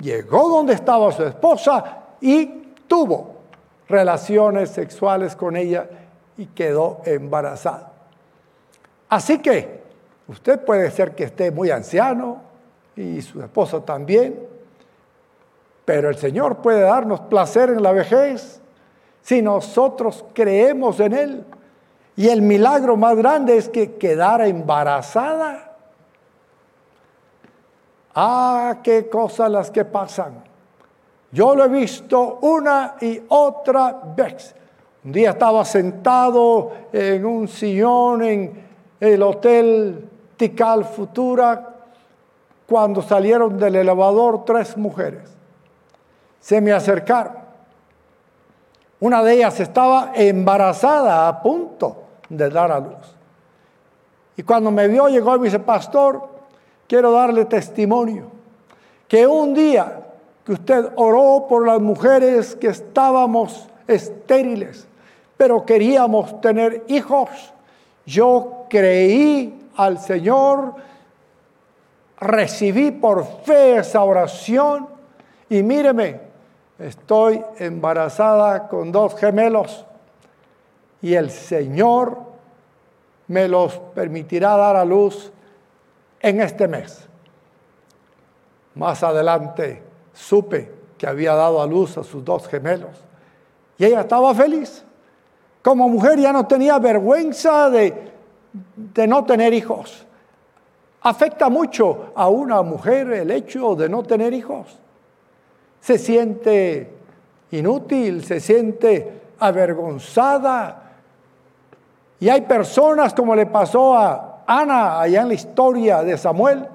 llegó 0.00 0.48
donde 0.48 0.74
estaba 0.74 1.12
su 1.12 1.22
esposa 1.24 1.98
y 2.20 2.46
tuvo 2.88 3.34
relaciones 3.88 4.70
sexuales 4.70 5.36
con 5.36 5.56
ella 5.56 5.86
y 6.36 6.46
quedó 6.46 7.02
embarazada. 7.04 7.92
Así 9.08 9.38
que 9.38 9.80
usted 10.26 10.58
puede 10.64 10.90
ser 10.90 11.14
que 11.14 11.22
esté 11.22 11.52
muy 11.52 11.70
anciano 11.70 12.53
y 12.96 13.20
su 13.22 13.42
esposo 13.42 13.82
también, 13.82 14.38
pero 15.84 16.08
el 16.08 16.16
Señor 16.16 16.58
puede 16.58 16.80
darnos 16.80 17.20
placer 17.20 17.70
en 17.70 17.82
la 17.82 17.92
vejez 17.92 18.60
si 19.22 19.42
nosotros 19.42 20.24
creemos 20.32 21.00
en 21.00 21.12
Él. 21.12 21.44
Y 22.16 22.28
el 22.28 22.42
milagro 22.42 22.96
más 22.96 23.16
grande 23.16 23.56
es 23.56 23.68
que 23.68 23.94
quedara 23.94 24.46
embarazada. 24.46 25.76
Ah, 28.14 28.78
qué 28.82 29.08
cosas 29.08 29.50
las 29.50 29.70
que 29.70 29.84
pasan. 29.84 30.44
Yo 31.32 31.56
lo 31.56 31.64
he 31.64 31.68
visto 31.68 32.38
una 32.42 32.94
y 33.00 33.20
otra 33.28 34.00
vez. 34.16 34.54
Un 35.04 35.12
día 35.12 35.30
estaba 35.30 35.64
sentado 35.64 36.72
en 36.92 37.26
un 37.26 37.48
sillón 37.48 38.22
en 38.22 38.64
el 39.00 39.22
hotel 39.22 40.08
Tikal 40.36 40.84
Futura 40.84 41.73
cuando 42.68 43.02
salieron 43.02 43.58
del 43.58 43.76
elevador 43.76 44.44
tres 44.44 44.76
mujeres. 44.76 45.30
Se 46.40 46.60
me 46.60 46.72
acercaron. 46.72 47.44
Una 49.00 49.22
de 49.22 49.34
ellas 49.34 49.60
estaba 49.60 50.12
embarazada 50.14 51.28
a 51.28 51.42
punto 51.42 52.04
de 52.28 52.48
dar 52.48 52.72
a 52.72 52.80
luz. 52.80 53.16
Y 54.36 54.42
cuando 54.42 54.70
me 54.70 54.88
vio 54.88 55.08
llegó 55.08 55.36
y 55.36 55.38
me 55.40 55.44
dice, 55.46 55.58
pastor, 55.58 56.28
quiero 56.86 57.12
darle 57.12 57.44
testimonio 57.44 58.30
que 59.08 59.26
un 59.26 59.54
día 59.54 60.00
que 60.44 60.52
usted 60.52 60.90
oró 60.96 61.46
por 61.48 61.66
las 61.66 61.80
mujeres 61.80 62.56
que 62.56 62.68
estábamos 62.68 63.68
estériles, 63.86 64.86
pero 65.36 65.64
queríamos 65.64 66.40
tener 66.40 66.84
hijos. 66.88 67.28
Yo 68.06 68.64
creí 68.68 69.68
al 69.76 69.98
Señor, 69.98 70.74
recibí 72.20 72.90
por 72.90 73.24
fe 73.44 73.76
esa 73.78 74.02
oración 74.02 74.88
y 75.48 75.62
míreme, 75.62 76.20
estoy 76.78 77.42
embarazada 77.58 78.68
con 78.68 78.92
dos 78.92 79.14
gemelos 79.16 79.84
y 81.02 81.14
el 81.14 81.30
Señor 81.30 82.18
me 83.28 83.48
los 83.48 83.78
permitirá 83.94 84.56
dar 84.56 84.76
a 84.76 84.84
luz 84.84 85.32
en 86.20 86.40
este 86.40 86.66
mes. 86.68 87.06
Más 88.74 89.02
adelante 89.02 89.82
supe 90.12 90.72
que 90.98 91.06
había 91.06 91.34
dado 91.34 91.60
a 91.60 91.66
luz 91.66 91.96
a 91.98 92.04
sus 92.04 92.24
dos 92.24 92.48
gemelos. 92.48 92.90
Y 93.78 93.84
ella 93.84 94.00
estaba 94.00 94.34
feliz. 94.34 94.84
Como 95.62 95.88
mujer 95.88 96.18
ya 96.18 96.32
no 96.32 96.46
tenía 96.46 96.78
vergüenza 96.78 97.70
de, 97.70 98.12
de 98.76 99.06
no 99.06 99.24
tener 99.24 99.52
hijos. 99.52 100.06
Afecta 101.04 101.50
mucho 101.50 102.12
a 102.14 102.28
una 102.28 102.62
mujer 102.62 103.12
el 103.12 103.30
hecho 103.30 103.74
de 103.74 103.90
no 103.90 104.02
tener 104.02 104.32
hijos. 104.32 104.78
Se 105.78 105.98
siente 105.98 106.94
inútil, 107.50 108.24
se 108.24 108.40
siente 108.40 109.20
avergonzada. 109.38 110.92
Y 112.18 112.30
hay 112.30 112.40
personas 112.40 113.12
como 113.12 113.34
le 113.34 113.44
pasó 113.44 113.94
a 113.94 114.44
Ana 114.46 114.98
allá 114.98 115.20
en 115.20 115.28
la 115.28 115.34
historia 115.34 116.02
de 116.02 116.16
Samuel. 116.16 116.66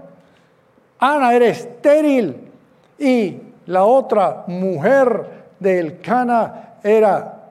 Ana 1.00 1.34
era 1.34 1.48
estéril 1.48 2.52
y 3.00 3.36
la 3.66 3.84
otra 3.84 4.44
mujer 4.46 5.56
del 5.60 6.02
Cana 6.02 6.76
era 6.84 7.50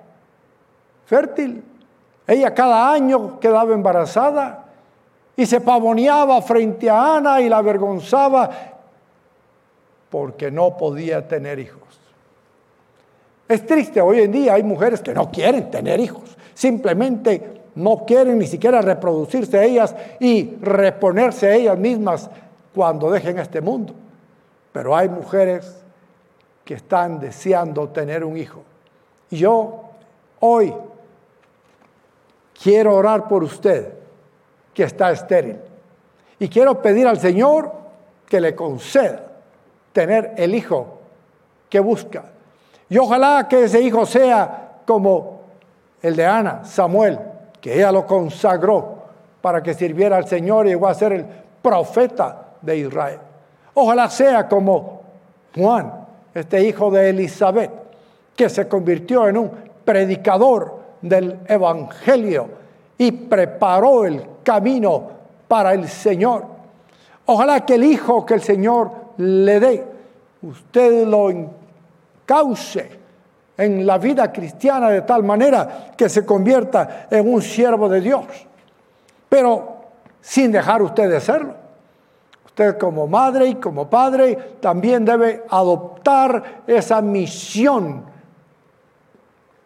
fértil. 1.07 1.61
Ella 2.25 2.55
cada 2.55 2.93
año 2.93 3.41
quedaba 3.41 3.75
embarazada 3.75 4.68
y 5.39 5.47
se 5.47 5.61
pavoneaba 5.61 6.43
frente 6.43 6.91
a 6.91 7.19
Ana 7.19 7.41
y 7.41 7.49
la 7.49 7.59
avergonzaba 7.59 8.51
porque 10.11 10.51
no 10.51 10.77
podía 10.77 11.29
tener 11.29 11.61
hijos. 11.61 11.81
Es 13.47 13.65
triste, 13.65 14.01
hoy 14.01 14.23
en 14.23 14.33
día 14.33 14.55
hay 14.55 14.65
mujeres 14.65 15.01
que 15.01 15.15
no 15.15 15.31
quieren 15.31 15.71
tener 15.71 16.01
hijos, 16.01 16.37
simplemente 16.55 17.63
no 17.77 18.05
quieren 18.05 18.37
ni 18.37 18.49
siquiera 18.49 18.83
reproducirse 18.83 19.65
ellas 19.65 19.95
y 20.19 20.57
reponerse 20.61 21.55
ellas 21.55 21.79
mismas 21.79 22.29
cuando 22.75 23.09
dejen 23.09 23.39
este 23.39 23.61
mundo. 23.61 23.95
Pero 24.73 24.97
hay 24.97 25.09
mujeres 25.09 25.73
que 26.65 26.75
están 26.75 27.21
deseando 27.21 27.91
tener 27.91 28.25
un 28.25 28.37
hijo. 28.37 28.65
Y 29.31 29.37
yo 29.37 29.85
hoy 30.41 30.75
quiero 32.61 32.97
orar 32.97 33.29
por 33.29 33.45
usted 33.45 33.99
que 34.75 34.85
está 34.85 35.11
estéril. 35.11 35.59
Y 36.39 36.49
quiero 36.49 36.81
pedir 36.81 37.07
al 37.07 37.19
Señor 37.19 37.73
que 38.27 38.41
le 38.41 38.55
conceda 38.55 39.23
tener 39.93 40.35
el 40.37 40.55
hijo 40.55 40.99
que 41.69 41.81
busca. 41.81 42.25
Y 42.89 42.99
ojalá 42.99 43.47
que 43.49 43.65
ese 43.65 43.81
hijo 43.81 44.07
sea 44.07 44.81
como 44.87 45.41
el 46.01 46.17
de 46.17 46.25
Ana, 46.25 46.65
Samuel, 46.65 47.19
que 47.61 47.75
ella 47.75 47.93
lo 47.93 48.07
consagró 48.07 48.99
para 49.41 49.63
que 49.63 49.75
sirviera 49.75 50.17
al 50.17 50.27
Señor 50.27 50.67
y 50.67 50.71
llegó 50.71 50.89
a 50.89 50.95
ser 50.95 51.13
el 51.13 51.27
profeta 51.61 52.55
de 52.63 52.79
Israel. 52.79 53.19
Ojalá 53.75 54.09
sea 54.09 54.49
como 54.49 55.03
Juan, 55.55 55.93
este 56.35 56.63
hijo 56.63 56.91
de 56.91 57.11
Elizabeth, 57.11 57.71
que 58.37 58.49
se 58.49 58.69
convirtió 58.69 59.29
en 59.29 59.37
un 59.37 59.51
predicador 59.85 60.79
del 61.03 61.41
Evangelio 61.47 62.49
y 62.97 63.11
preparó 63.13 64.05
el 64.05 64.23
camino 64.49 65.11
para 65.47 65.75
el 65.75 65.87
Señor. 65.87 66.47
Ojalá 67.27 67.67
que 67.67 67.75
el 67.75 67.85
hijo 67.85 68.25
que 68.25 68.33
el 68.33 68.41
Señor 68.41 68.91
le 69.19 69.61
dé, 69.61 69.85
usted 70.41 71.07
lo 71.07 71.29
encauce 71.29 72.99
en 73.59 73.87
la 73.87 73.99
vida 73.99 74.33
cristiana 74.33 74.89
de 74.89 75.03
tal 75.03 75.23
manera 75.23 75.93
que 75.95 76.09
se 76.09 76.25
convierta 76.25 77.09
en 77.11 77.31
un 77.31 77.43
siervo 77.43 77.91
de 77.91 78.01
Dios, 78.01 78.25
pero 79.29 79.77
sin 80.23 80.51
dejar 80.51 80.81
usted 80.81 81.11
de 81.11 81.21
serlo. 81.21 81.53
Usted 82.47 82.79
como 82.79 83.07
madre 83.07 83.49
y 83.49 83.55
como 83.57 83.91
padre 83.91 84.35
también 84.61 85.05
debe 85.05 85.45
adoptar 85.51 86.63
esa 86.67 87.03
misión 87.03 88.03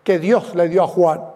que 0.02 0.18
Dios 0.18 0.56
le 0.56 0.68
dio 0.68 0.82
a 0.82 0.88
Juan. 0.88 1.31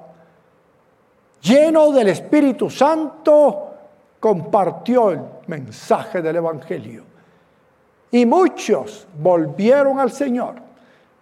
Lleno 1.43 1.93
del 1.93 2.09
Espíritu 2.09 2.69
Santo, 2.71 3.71
compartió 4.19 5.11
el 5.11 5.21
mensaje 5.47 6.23
del 6.23 6.37
Evangelio. 6.37 7.05
Y 8.11 8.27
muchos 8.27 9.07
volvieron 9.19 10.01
al 10.01 10.11
Señor. 10.11 10.55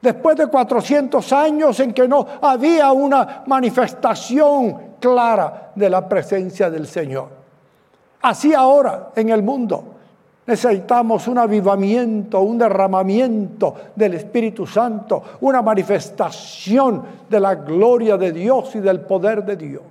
Después 0.01 0.37
de 0.37 0.47
400 0.47 1.33
años 1.33 1.81
en 1.81 1.93
que 1.93 2.07
no 2.07 2.27
había 2.43 2.93
una 2.93 3.43
manifestación 3.47 4.97
clara 5.01 5.73
de 5.75 5.91
la 5.91 6.09
presencia 6.09 6.71
del 6.71 6.87
Señor. 6.87 7.29
Así 8.21 8.55
ahora 8.55 9.11
en 9.17 9.31
el 9.31 9.43
mundo 9.43 9.95
Necesitamos 10.47 11.27
un 11.27 11.39
avivamiento, 11.39 12.41
un 12.41 12.59
derramamiento 12.59 13.75
del 13.95 14.15
Espíritu 14.15 14.67
Santo, 14.67 15.23
una 15.41 15.63
manifestación 15.63 17.03
de 17.31 17.41
la 17.41 17.55
gloria 17.55 18.19
de 18.19 18.31
Dios 18.31 18.75
y 18.77 18.81
del 18.81 19.01
poder 19.01 19.43
de 19.45 19.57
Dios. 19.57 19.83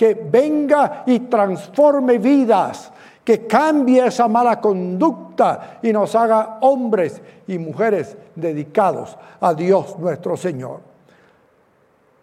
Que 0.00 0.14
venga 0.14 1.02
y 1.04 1.20
transforme 1.20 2.16
vidas, 2.16 2.90
que 3.22 3.46
cambie 3.46 4.06
esa 4.06 4.28
mala 4.28 4.58
conducta 4.58 5.78
y 5.82 5.92
nos 5.92 6.14
haga 6.14 6.56
hombres 6.62 7.20
y 7.46 7.58
mujeres 7.58 8.16
dedicados 8.34 9.14
a 9.38 9.52
Dios 9.52 9.98
nuestro 9.98 10.38
Señor. 10.38 10.80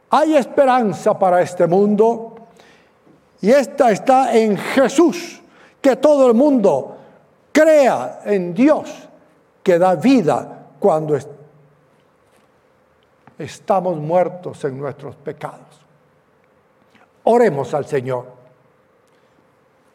Hay 0.10 0.36
esperanza 0.36 1.20
para 1.20 1.40
este 1.44 1.68
mundo 1.68 2.34
y 3.42 3.52
esta 3.52 3.92
está 3.92 4.36
en 4.36 4.58
Jesús, 4.58 5.40
que 5.80 5.98
todo 5.98 6.26
el 6.30 6.34
mundo 6.34 6.98
crea 7.52 8.22
en 8.26 8.56
Dios 8.56 9.08
que 9.62 9.78
da 9.78 9.94
vida 9.94 10.66
cuando 10.80 11.16
estamos 13.38 13.98
muertos 13.98 14.66
en 14.66 14.80
nuestros 14.80 15.16
pecados. 15.18 15.87
Oremos 17.30 17.74
al 17.74 17.86
Señor. 17.86 18.24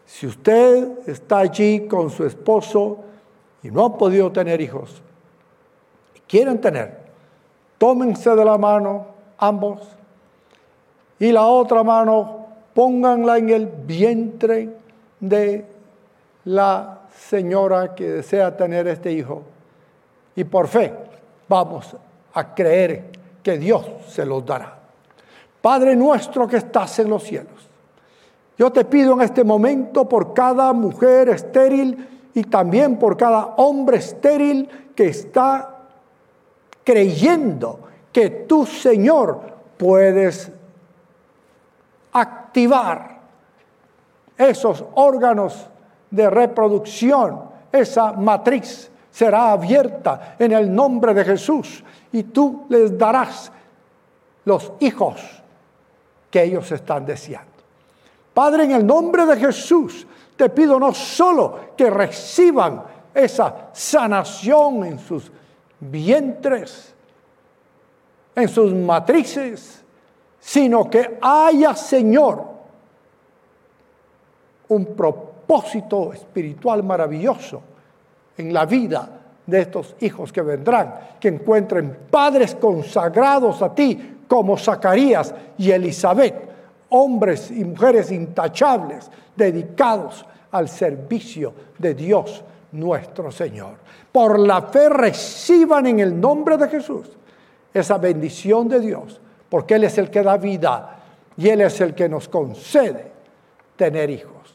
Si 0.04 0.26
usted 0.26 1.08
está 1.08 1.38
allí 1.38 1.86
con 1.88 2.10
su 2.10 2.26
esposo 2.26 2.98
y 3.62 3.70
no 3.70 3.86
han 3.86 3.96
podido 3.96 4.30
tener 4.30 4.60
hijos, 4.60 5.00
quieren 6.28 6.60
tener, 6.60 6.98
tómense 7.78 8.36
de 8.36 8.44
la 8.44 8.58
mano 8.58 9.06
ambos 9.38 9.80
y 11.18 11.32
la 11.32 11.46
otra 11.46 11.82
mano 11.82 12.48
pónganla 12.74 13.38
en 13.38 13.48
el 13.48 13.66
vientre 13.66 14.68
de 15.18 15.64
la 16.44 17.00
señora 17.16 17.94
que 17.94 18.10
desea 18.10 18.54
tener 18.54 18.86
este 18.88 19.10
hijo. 19.10 19.42
Y 20.36 20.44
por 20.44 20.68
fe 20.68 20.92
vamos 21.48 21.96
a 22.34 22.54
creer 22.54 23.06
que 23.42 23.56
Dios 23.56 23.86
se 24.06 24.26
los 24.26 24.44
dará. 24.44 24.81
Padre 25.62 25.94
nuestro 25.96 26.46
que 26.48 26.56
estás 26.56 26.98
en 26.98 27.08
los 27.08 27.22
cielos, 27.22 27.70
yo 28.58 28.70
te 28.70 28.84
pido 28.84 29.14
en 29.14 29.22
este 29.22 29.44
momento 29.44 30.08
por 30.08 30.34
cada 30.34 30.72
mujer 30.72 31.28
estéril 31.28 32.30
y 32.34 32.44
también 32.44 32.98
por 32.98 33.16
cada 33.16 33.54
hombre 33.56 33.98
estéril 33.98 34.68
que 34.94 35.06
está 35.06 35.78
creyendo 36.84 37.80
que 38.12 38.28
tu 38.28 38.66
Señor 38.66 39.40
puedes 39.78 40.50
activar 42.12 43.20
esos 44.36 44.84
órganos 44.94 45.68
de 46.10 46.28
reproducción, 46.28 47.44
esa 47.70 48.12
matriz 48.12 48.90
será 49.10 49.52
abierta 49.52 50.36
en 50.38 50.52
el 50.52 50.74
nombre 50.74 51.14
de 51.14 51.24
Jesús 51.24 51.84
y 52.10 52.24
tú 52.24 52.66
les 52.68 52.98
darás 52.98 53.52
los 54.44 54.72
hijos 54.80 55.41
que 56.32 56.42
ellos 56.42 56.72
están 56.72 57.04
deseando. 57.04 57.52
Padre, 58.32 58.64
en 58.64 58.72
el 58.72 58.86
nombre 58.86 59.26
de 59.26 59.36
Jesús, 59.36 60.06
te 60.34 60.48
pido 60.48 60.80
no 60.80 60.94
solo 60.94 61.74
que 61.76 61.90
reciban 61.90 62.82
esa 63.12 63.68
sanación 63.74 64.84
en 64.86 64.98
sus 64.98 65.30
vientres, 65.78 66.94
en 68.34 68.48
sus 68.48 68.72
matrices, 68.72 69.84
sino 70.40 70.88
que 70.88 71.18
haya, 71.20 71.74
Señor, 71.74 72.44
un 74.68 74.86
propósito 74.86 76.14
espiritual 76.14 76.82
maravilloso 76.82 77.62
en 78.38 78.54
la 78.54 78.64
vida 78.64 79.20
de 79.46 79.60
estos 79.60 79.94
hijos 80.00 80.32
que 80.32 80.40
vendrán, 80.40 80.94
que 81.20 81.28
encuentren 81.28 81.94
padres 82.10 82.54
consagrados 82.54 83.60
a 83.60 83.74
ti 83.74 84.21
como 84.32 84.56
Zacarías 84.56 85.34
y 85.58 85.72
Elizabeth, 85.72 86.34
hombres 86.88 87.50
y 87.50 87.66
mujeres 87.66 88.10
intachables, 88.10 89.10
dedicados 89.36 90.24
al 90.52 90.70
servicio 90.70 91.52
de 91.76 91.92
Dios 91.92 92.42
nuestro 92.72 93.30
Señor. 93.30 93.74
Por 94.10 94.38
la 94.38 94.62
fe 94.62 94.88
reciban 94.88 95.86
en 95.86 96.00
el 96.00 96.18
nombre 96.18 96.56
de 96.56 96.66
Jesús 96.66 97.10
esa 97.74 97.98
bendición 97.98 98.70
de 98.70 98.80
Dios, 98.80 99.20
porque 99.50 99.74
Él 99.74 99.84
es 99.84 99.98
el 99.98 100.08
que 100.08 100.22
da 100.22 100.38
vida 100.38 100.96
y 101.36 101.50
Él 101.50 101.60
es 101.60 101.78
el 101.82 101.94
que 101.94 102.08
nos 102.08 102.26
concede 102.26 103.12
tener 103.76 104.08
hijos. 104.08 104.54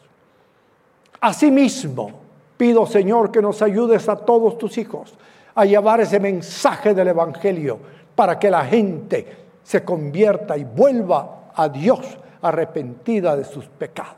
Asimismo, 1.22 2.14
pido 2.58 2.88
Señor 2.88 3.30
que 3.30 3.44
nos 3.44 3.62
ayudes 3.62 4.10
a 4.10 4.16
todos 4.16 4.58
tus 4.58 4.76
hijos 4.80 5.14
a 5.54 5.66
llevar 5.66 6.02
ese 6.02 6.20
mensaje 6.20 6.96
del 6.96 7.10
Evangelio 7.10 7.78
para 8.16 8.40
que 8.40 8.50
la 8.50 8.66
gente 8.66 9.46
se 9.68 9.84
convierta 9.84 10.56
y 10.56 10.64
vuelva 10.64 11.52
a 11.54 11.68
Dios 11.68 12.00
arrepentida 12.42 13.36
de 13.36 13.44
sus 13.44 13.66
pecados. 13.66 14.16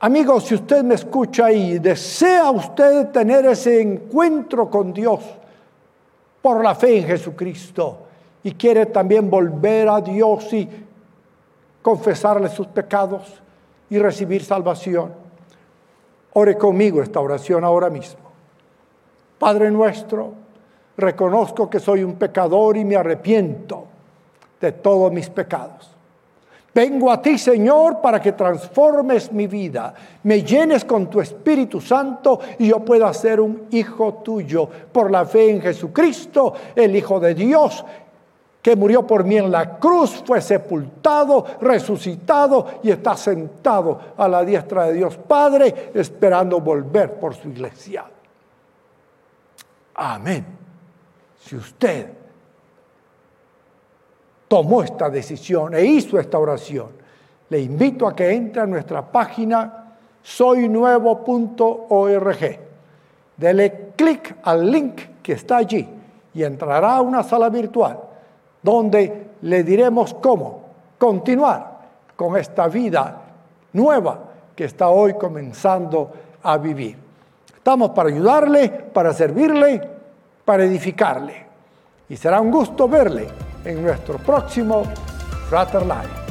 Amigos, 0.00 0.44
si 0.44 0.54
usted 0.54 0.82
me 0.82 0.94
escucha 0.94 1.52
y 1.52 1.78
desea 1.78 2.50
usted 2.50 3.08
tener 3.08 3.44
ese 3.44 3.82
encuentro 3.82 4.70
con 4.70 4.94
Dios 4.94 5.20
por 6.40 6.64
la 6.64 6.74
fe 6.74 7.00
en 7.00 7.04
Jesucristo 7.04 8.06
y 8.42 8.52
quiere 8.52 8.86
también 8.86 9.28
volver 9.28 9.90
a 9.90 10.00
Dios 10.00 10.50
y 10.54 10.66
confesarle 11.82 12.48
sus 12.48 12.68
pecados 12.68 13.42
y 13.90 13.98
recibir 13.98 14.42
salvación, 14.42 15.12
ore 16.32 16.56
conmigo 16.56 17.02
esta 17.02 17.20
oración 17.20 17.62
ahora 17.62 17.90
mismo. 17.90 18.20
Padre 19.38 19.70
nuestro, 19.70 20.43
reconozco 20.96 21.68
que 21.68 21.80
soy 21.80 22.04
un 22.04 22.14
pecador 22.14 22.76
y 22.76 22.84
me 22.84 22.96
arrepiento 22.96 23.84
de 24.60 24.72
todos 24.72 25.12
mis 25.12 25.28
pecados. 25.28 25.94
Vengo 26.74 27.12
a 27.12 27.22
ti, 27.22 27.38
Señor, 27.38 28.00
para 28.00 28.20
que 28.20 28.32
transformes 28.32 29.30
mi 29.30 29.46
vida, 29.46 29.94
me 30.24 30.42
llenes 30.42 30.84
con 30.84 31.08
tu 31.08 31.20
Espíritu 31.20 31.80
Santo 31.80 32.40
y 32.58 32.68
yo 32.68 32.80
pueda 32.80 33.14
ser 33.14 33.40
un 33.40 33.68
hijo 33.70 34.14
tuyo 34.14 34.68
por 34.92 35.08
la 35.08 35.24
fe 35.24 35.50
en 35.50 35.62
Jesucristo, 35.62 36.52
el 36.74 36.96
Hijo 36.96 37.20
de 37.20 37.32
Dios, 37.34 37.84
que 38.60 38.74
murió 38.74 39.06
por 39.06 39.22
mí 39.22 39.36
en 39.36 39.52
la 39.52 39.78
cruz, 39.78 40.24
fue 40.26 40.40
sepultado, 40.40 41.44
resucitado 41.60 42.66
y 42.82 42.90
está 42.90 43.16
sentado 43.16 44.00
a 44.16 44.26
la 44.26 44.44
diestra 44.44 44.86
de 44.86 44.94
Dios 44.94 45.16
Padre, 45.16 45.92
esperando 45.94 46.60
volver 46.60 47.20
por 47.20 47.34
su 47.34 47.50
iglesia. 47.50 48.04
Amén. 49.94 50.63
Si 51.44 51.56
usted 51.56 52.06
tomó 54.48 54.82
esta 54.82 55.10
decisión 55.10 55.74
e 55.74 55.84
hizo 55.84 56.18
esta 56.18 56.38
oración, 56.38 56.88
le 57.50 57.60
invito 57.60 58.06
a 58.06 58.16
que 58.16 58.32
entre 58.32 58.62
a 58.62 58.66
nuestra 58.66 59.02
página 59.02 59.96
soynuevo.org. 60.22 62.60
Dele 63.36 63.92
clic 63.94 64.36
al 64.42 64.70
link 64.70 65.02
que 65.22 65.34
está 65.34 65.58
allí 65.58 65.86
y 66.32 66.42
entrará 66.42 66.96
a 66.96 67.02
una 67.02 67.22
sala 67.22 67.50
virtual 67.50 68.00
donde 68.62 69.32
le 69.42 69.62
diremos 69.64 70.14
cómo 70.14 70.62
continuar 70.96 71.74
con 72.16 72.38
esta 72.38 72.68
vida 72.68 73.20
nueva 73.74 74.18
que 74.56 74.64
está 74.64 74.88
hoy 74.88 75.12
comenzando 75.14 76.10
a 76.42 76.56
vivir. 76.56 76.96
Estamos 77.54 77.90
para 77.90 78.08
ayudarle, 78.08 78.70
para 78.70 79.12
servirle, 79.12 79.93
para 80.44 80.64
edificarle. 80.64 81.46
Y 82.08 82.16
será 82.16 82.40
un 82.40 82.50
gusto 82.50 82.88
verle 82.88 83.28
en 83.64 83.82
nuestro 83.82 84.18
próximo 84.18 84.84
Frater 85.48 85.82
Live. 85.82 86.24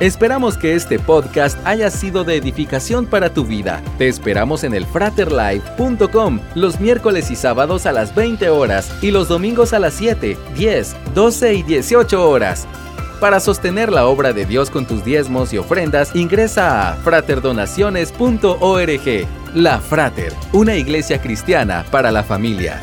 Esperamos 0.00 0.58
que 0.58 0.74
este 0.74 0.98
podcast 0.98 1.56
haya 1.64 1.88
sido 1.88 2.24
de 2.24 2.34
edificación 2.36 3.06
para 3.06 3.32
tu 3.32 3.44
vida. 3.44 3.80
Te 3.96 4.08
esperamos 4.08 4.64
en 4.64 4.74
el 4.74 4.86
fraterlive.com 4.86 6.40
los 6.56 6.80
miércoles 6.80 7.30
y 7.30 7.36
sábados 7.36 7.86
a 7.86 7.92
las 7.92 8.12
20 8.12 8.50
horas 8.50 8.92
y 9.02 9.12
los 9.12 9.28
domingos 9.28 9.72
a 9.72 9.78
las 9.78 9.94
7, 9.94 10.36
10, 10.56 10.96
12 11.14 11.54
y 11.54 11.62
18 11.62 12.28
horas. 12.28 12.66
Para 13.20 13.38
sostener 13.38 13.92
la 13.92 14.06
obra 14.06 14.32
de 14.32 14.46
Dios 14.46 14.68
con 14.68 14.84
tus 14.84 15.04
diezmos 15.04 15.52
y 15.52 15.58
ofrendas, 15.58 16.16
ingresa 16.16 16.90
a 16.90 16.94
fraterdonaciones.org. 16.96 19.43
La 19.54 19.78
Frater, 19.78 20.32
una 20.52 20.74
iglesia 20.74 21.22
cristiana 21.22 21.84
para 21.88 22.10
la 22.10 22.24
familia. 22.24 22.80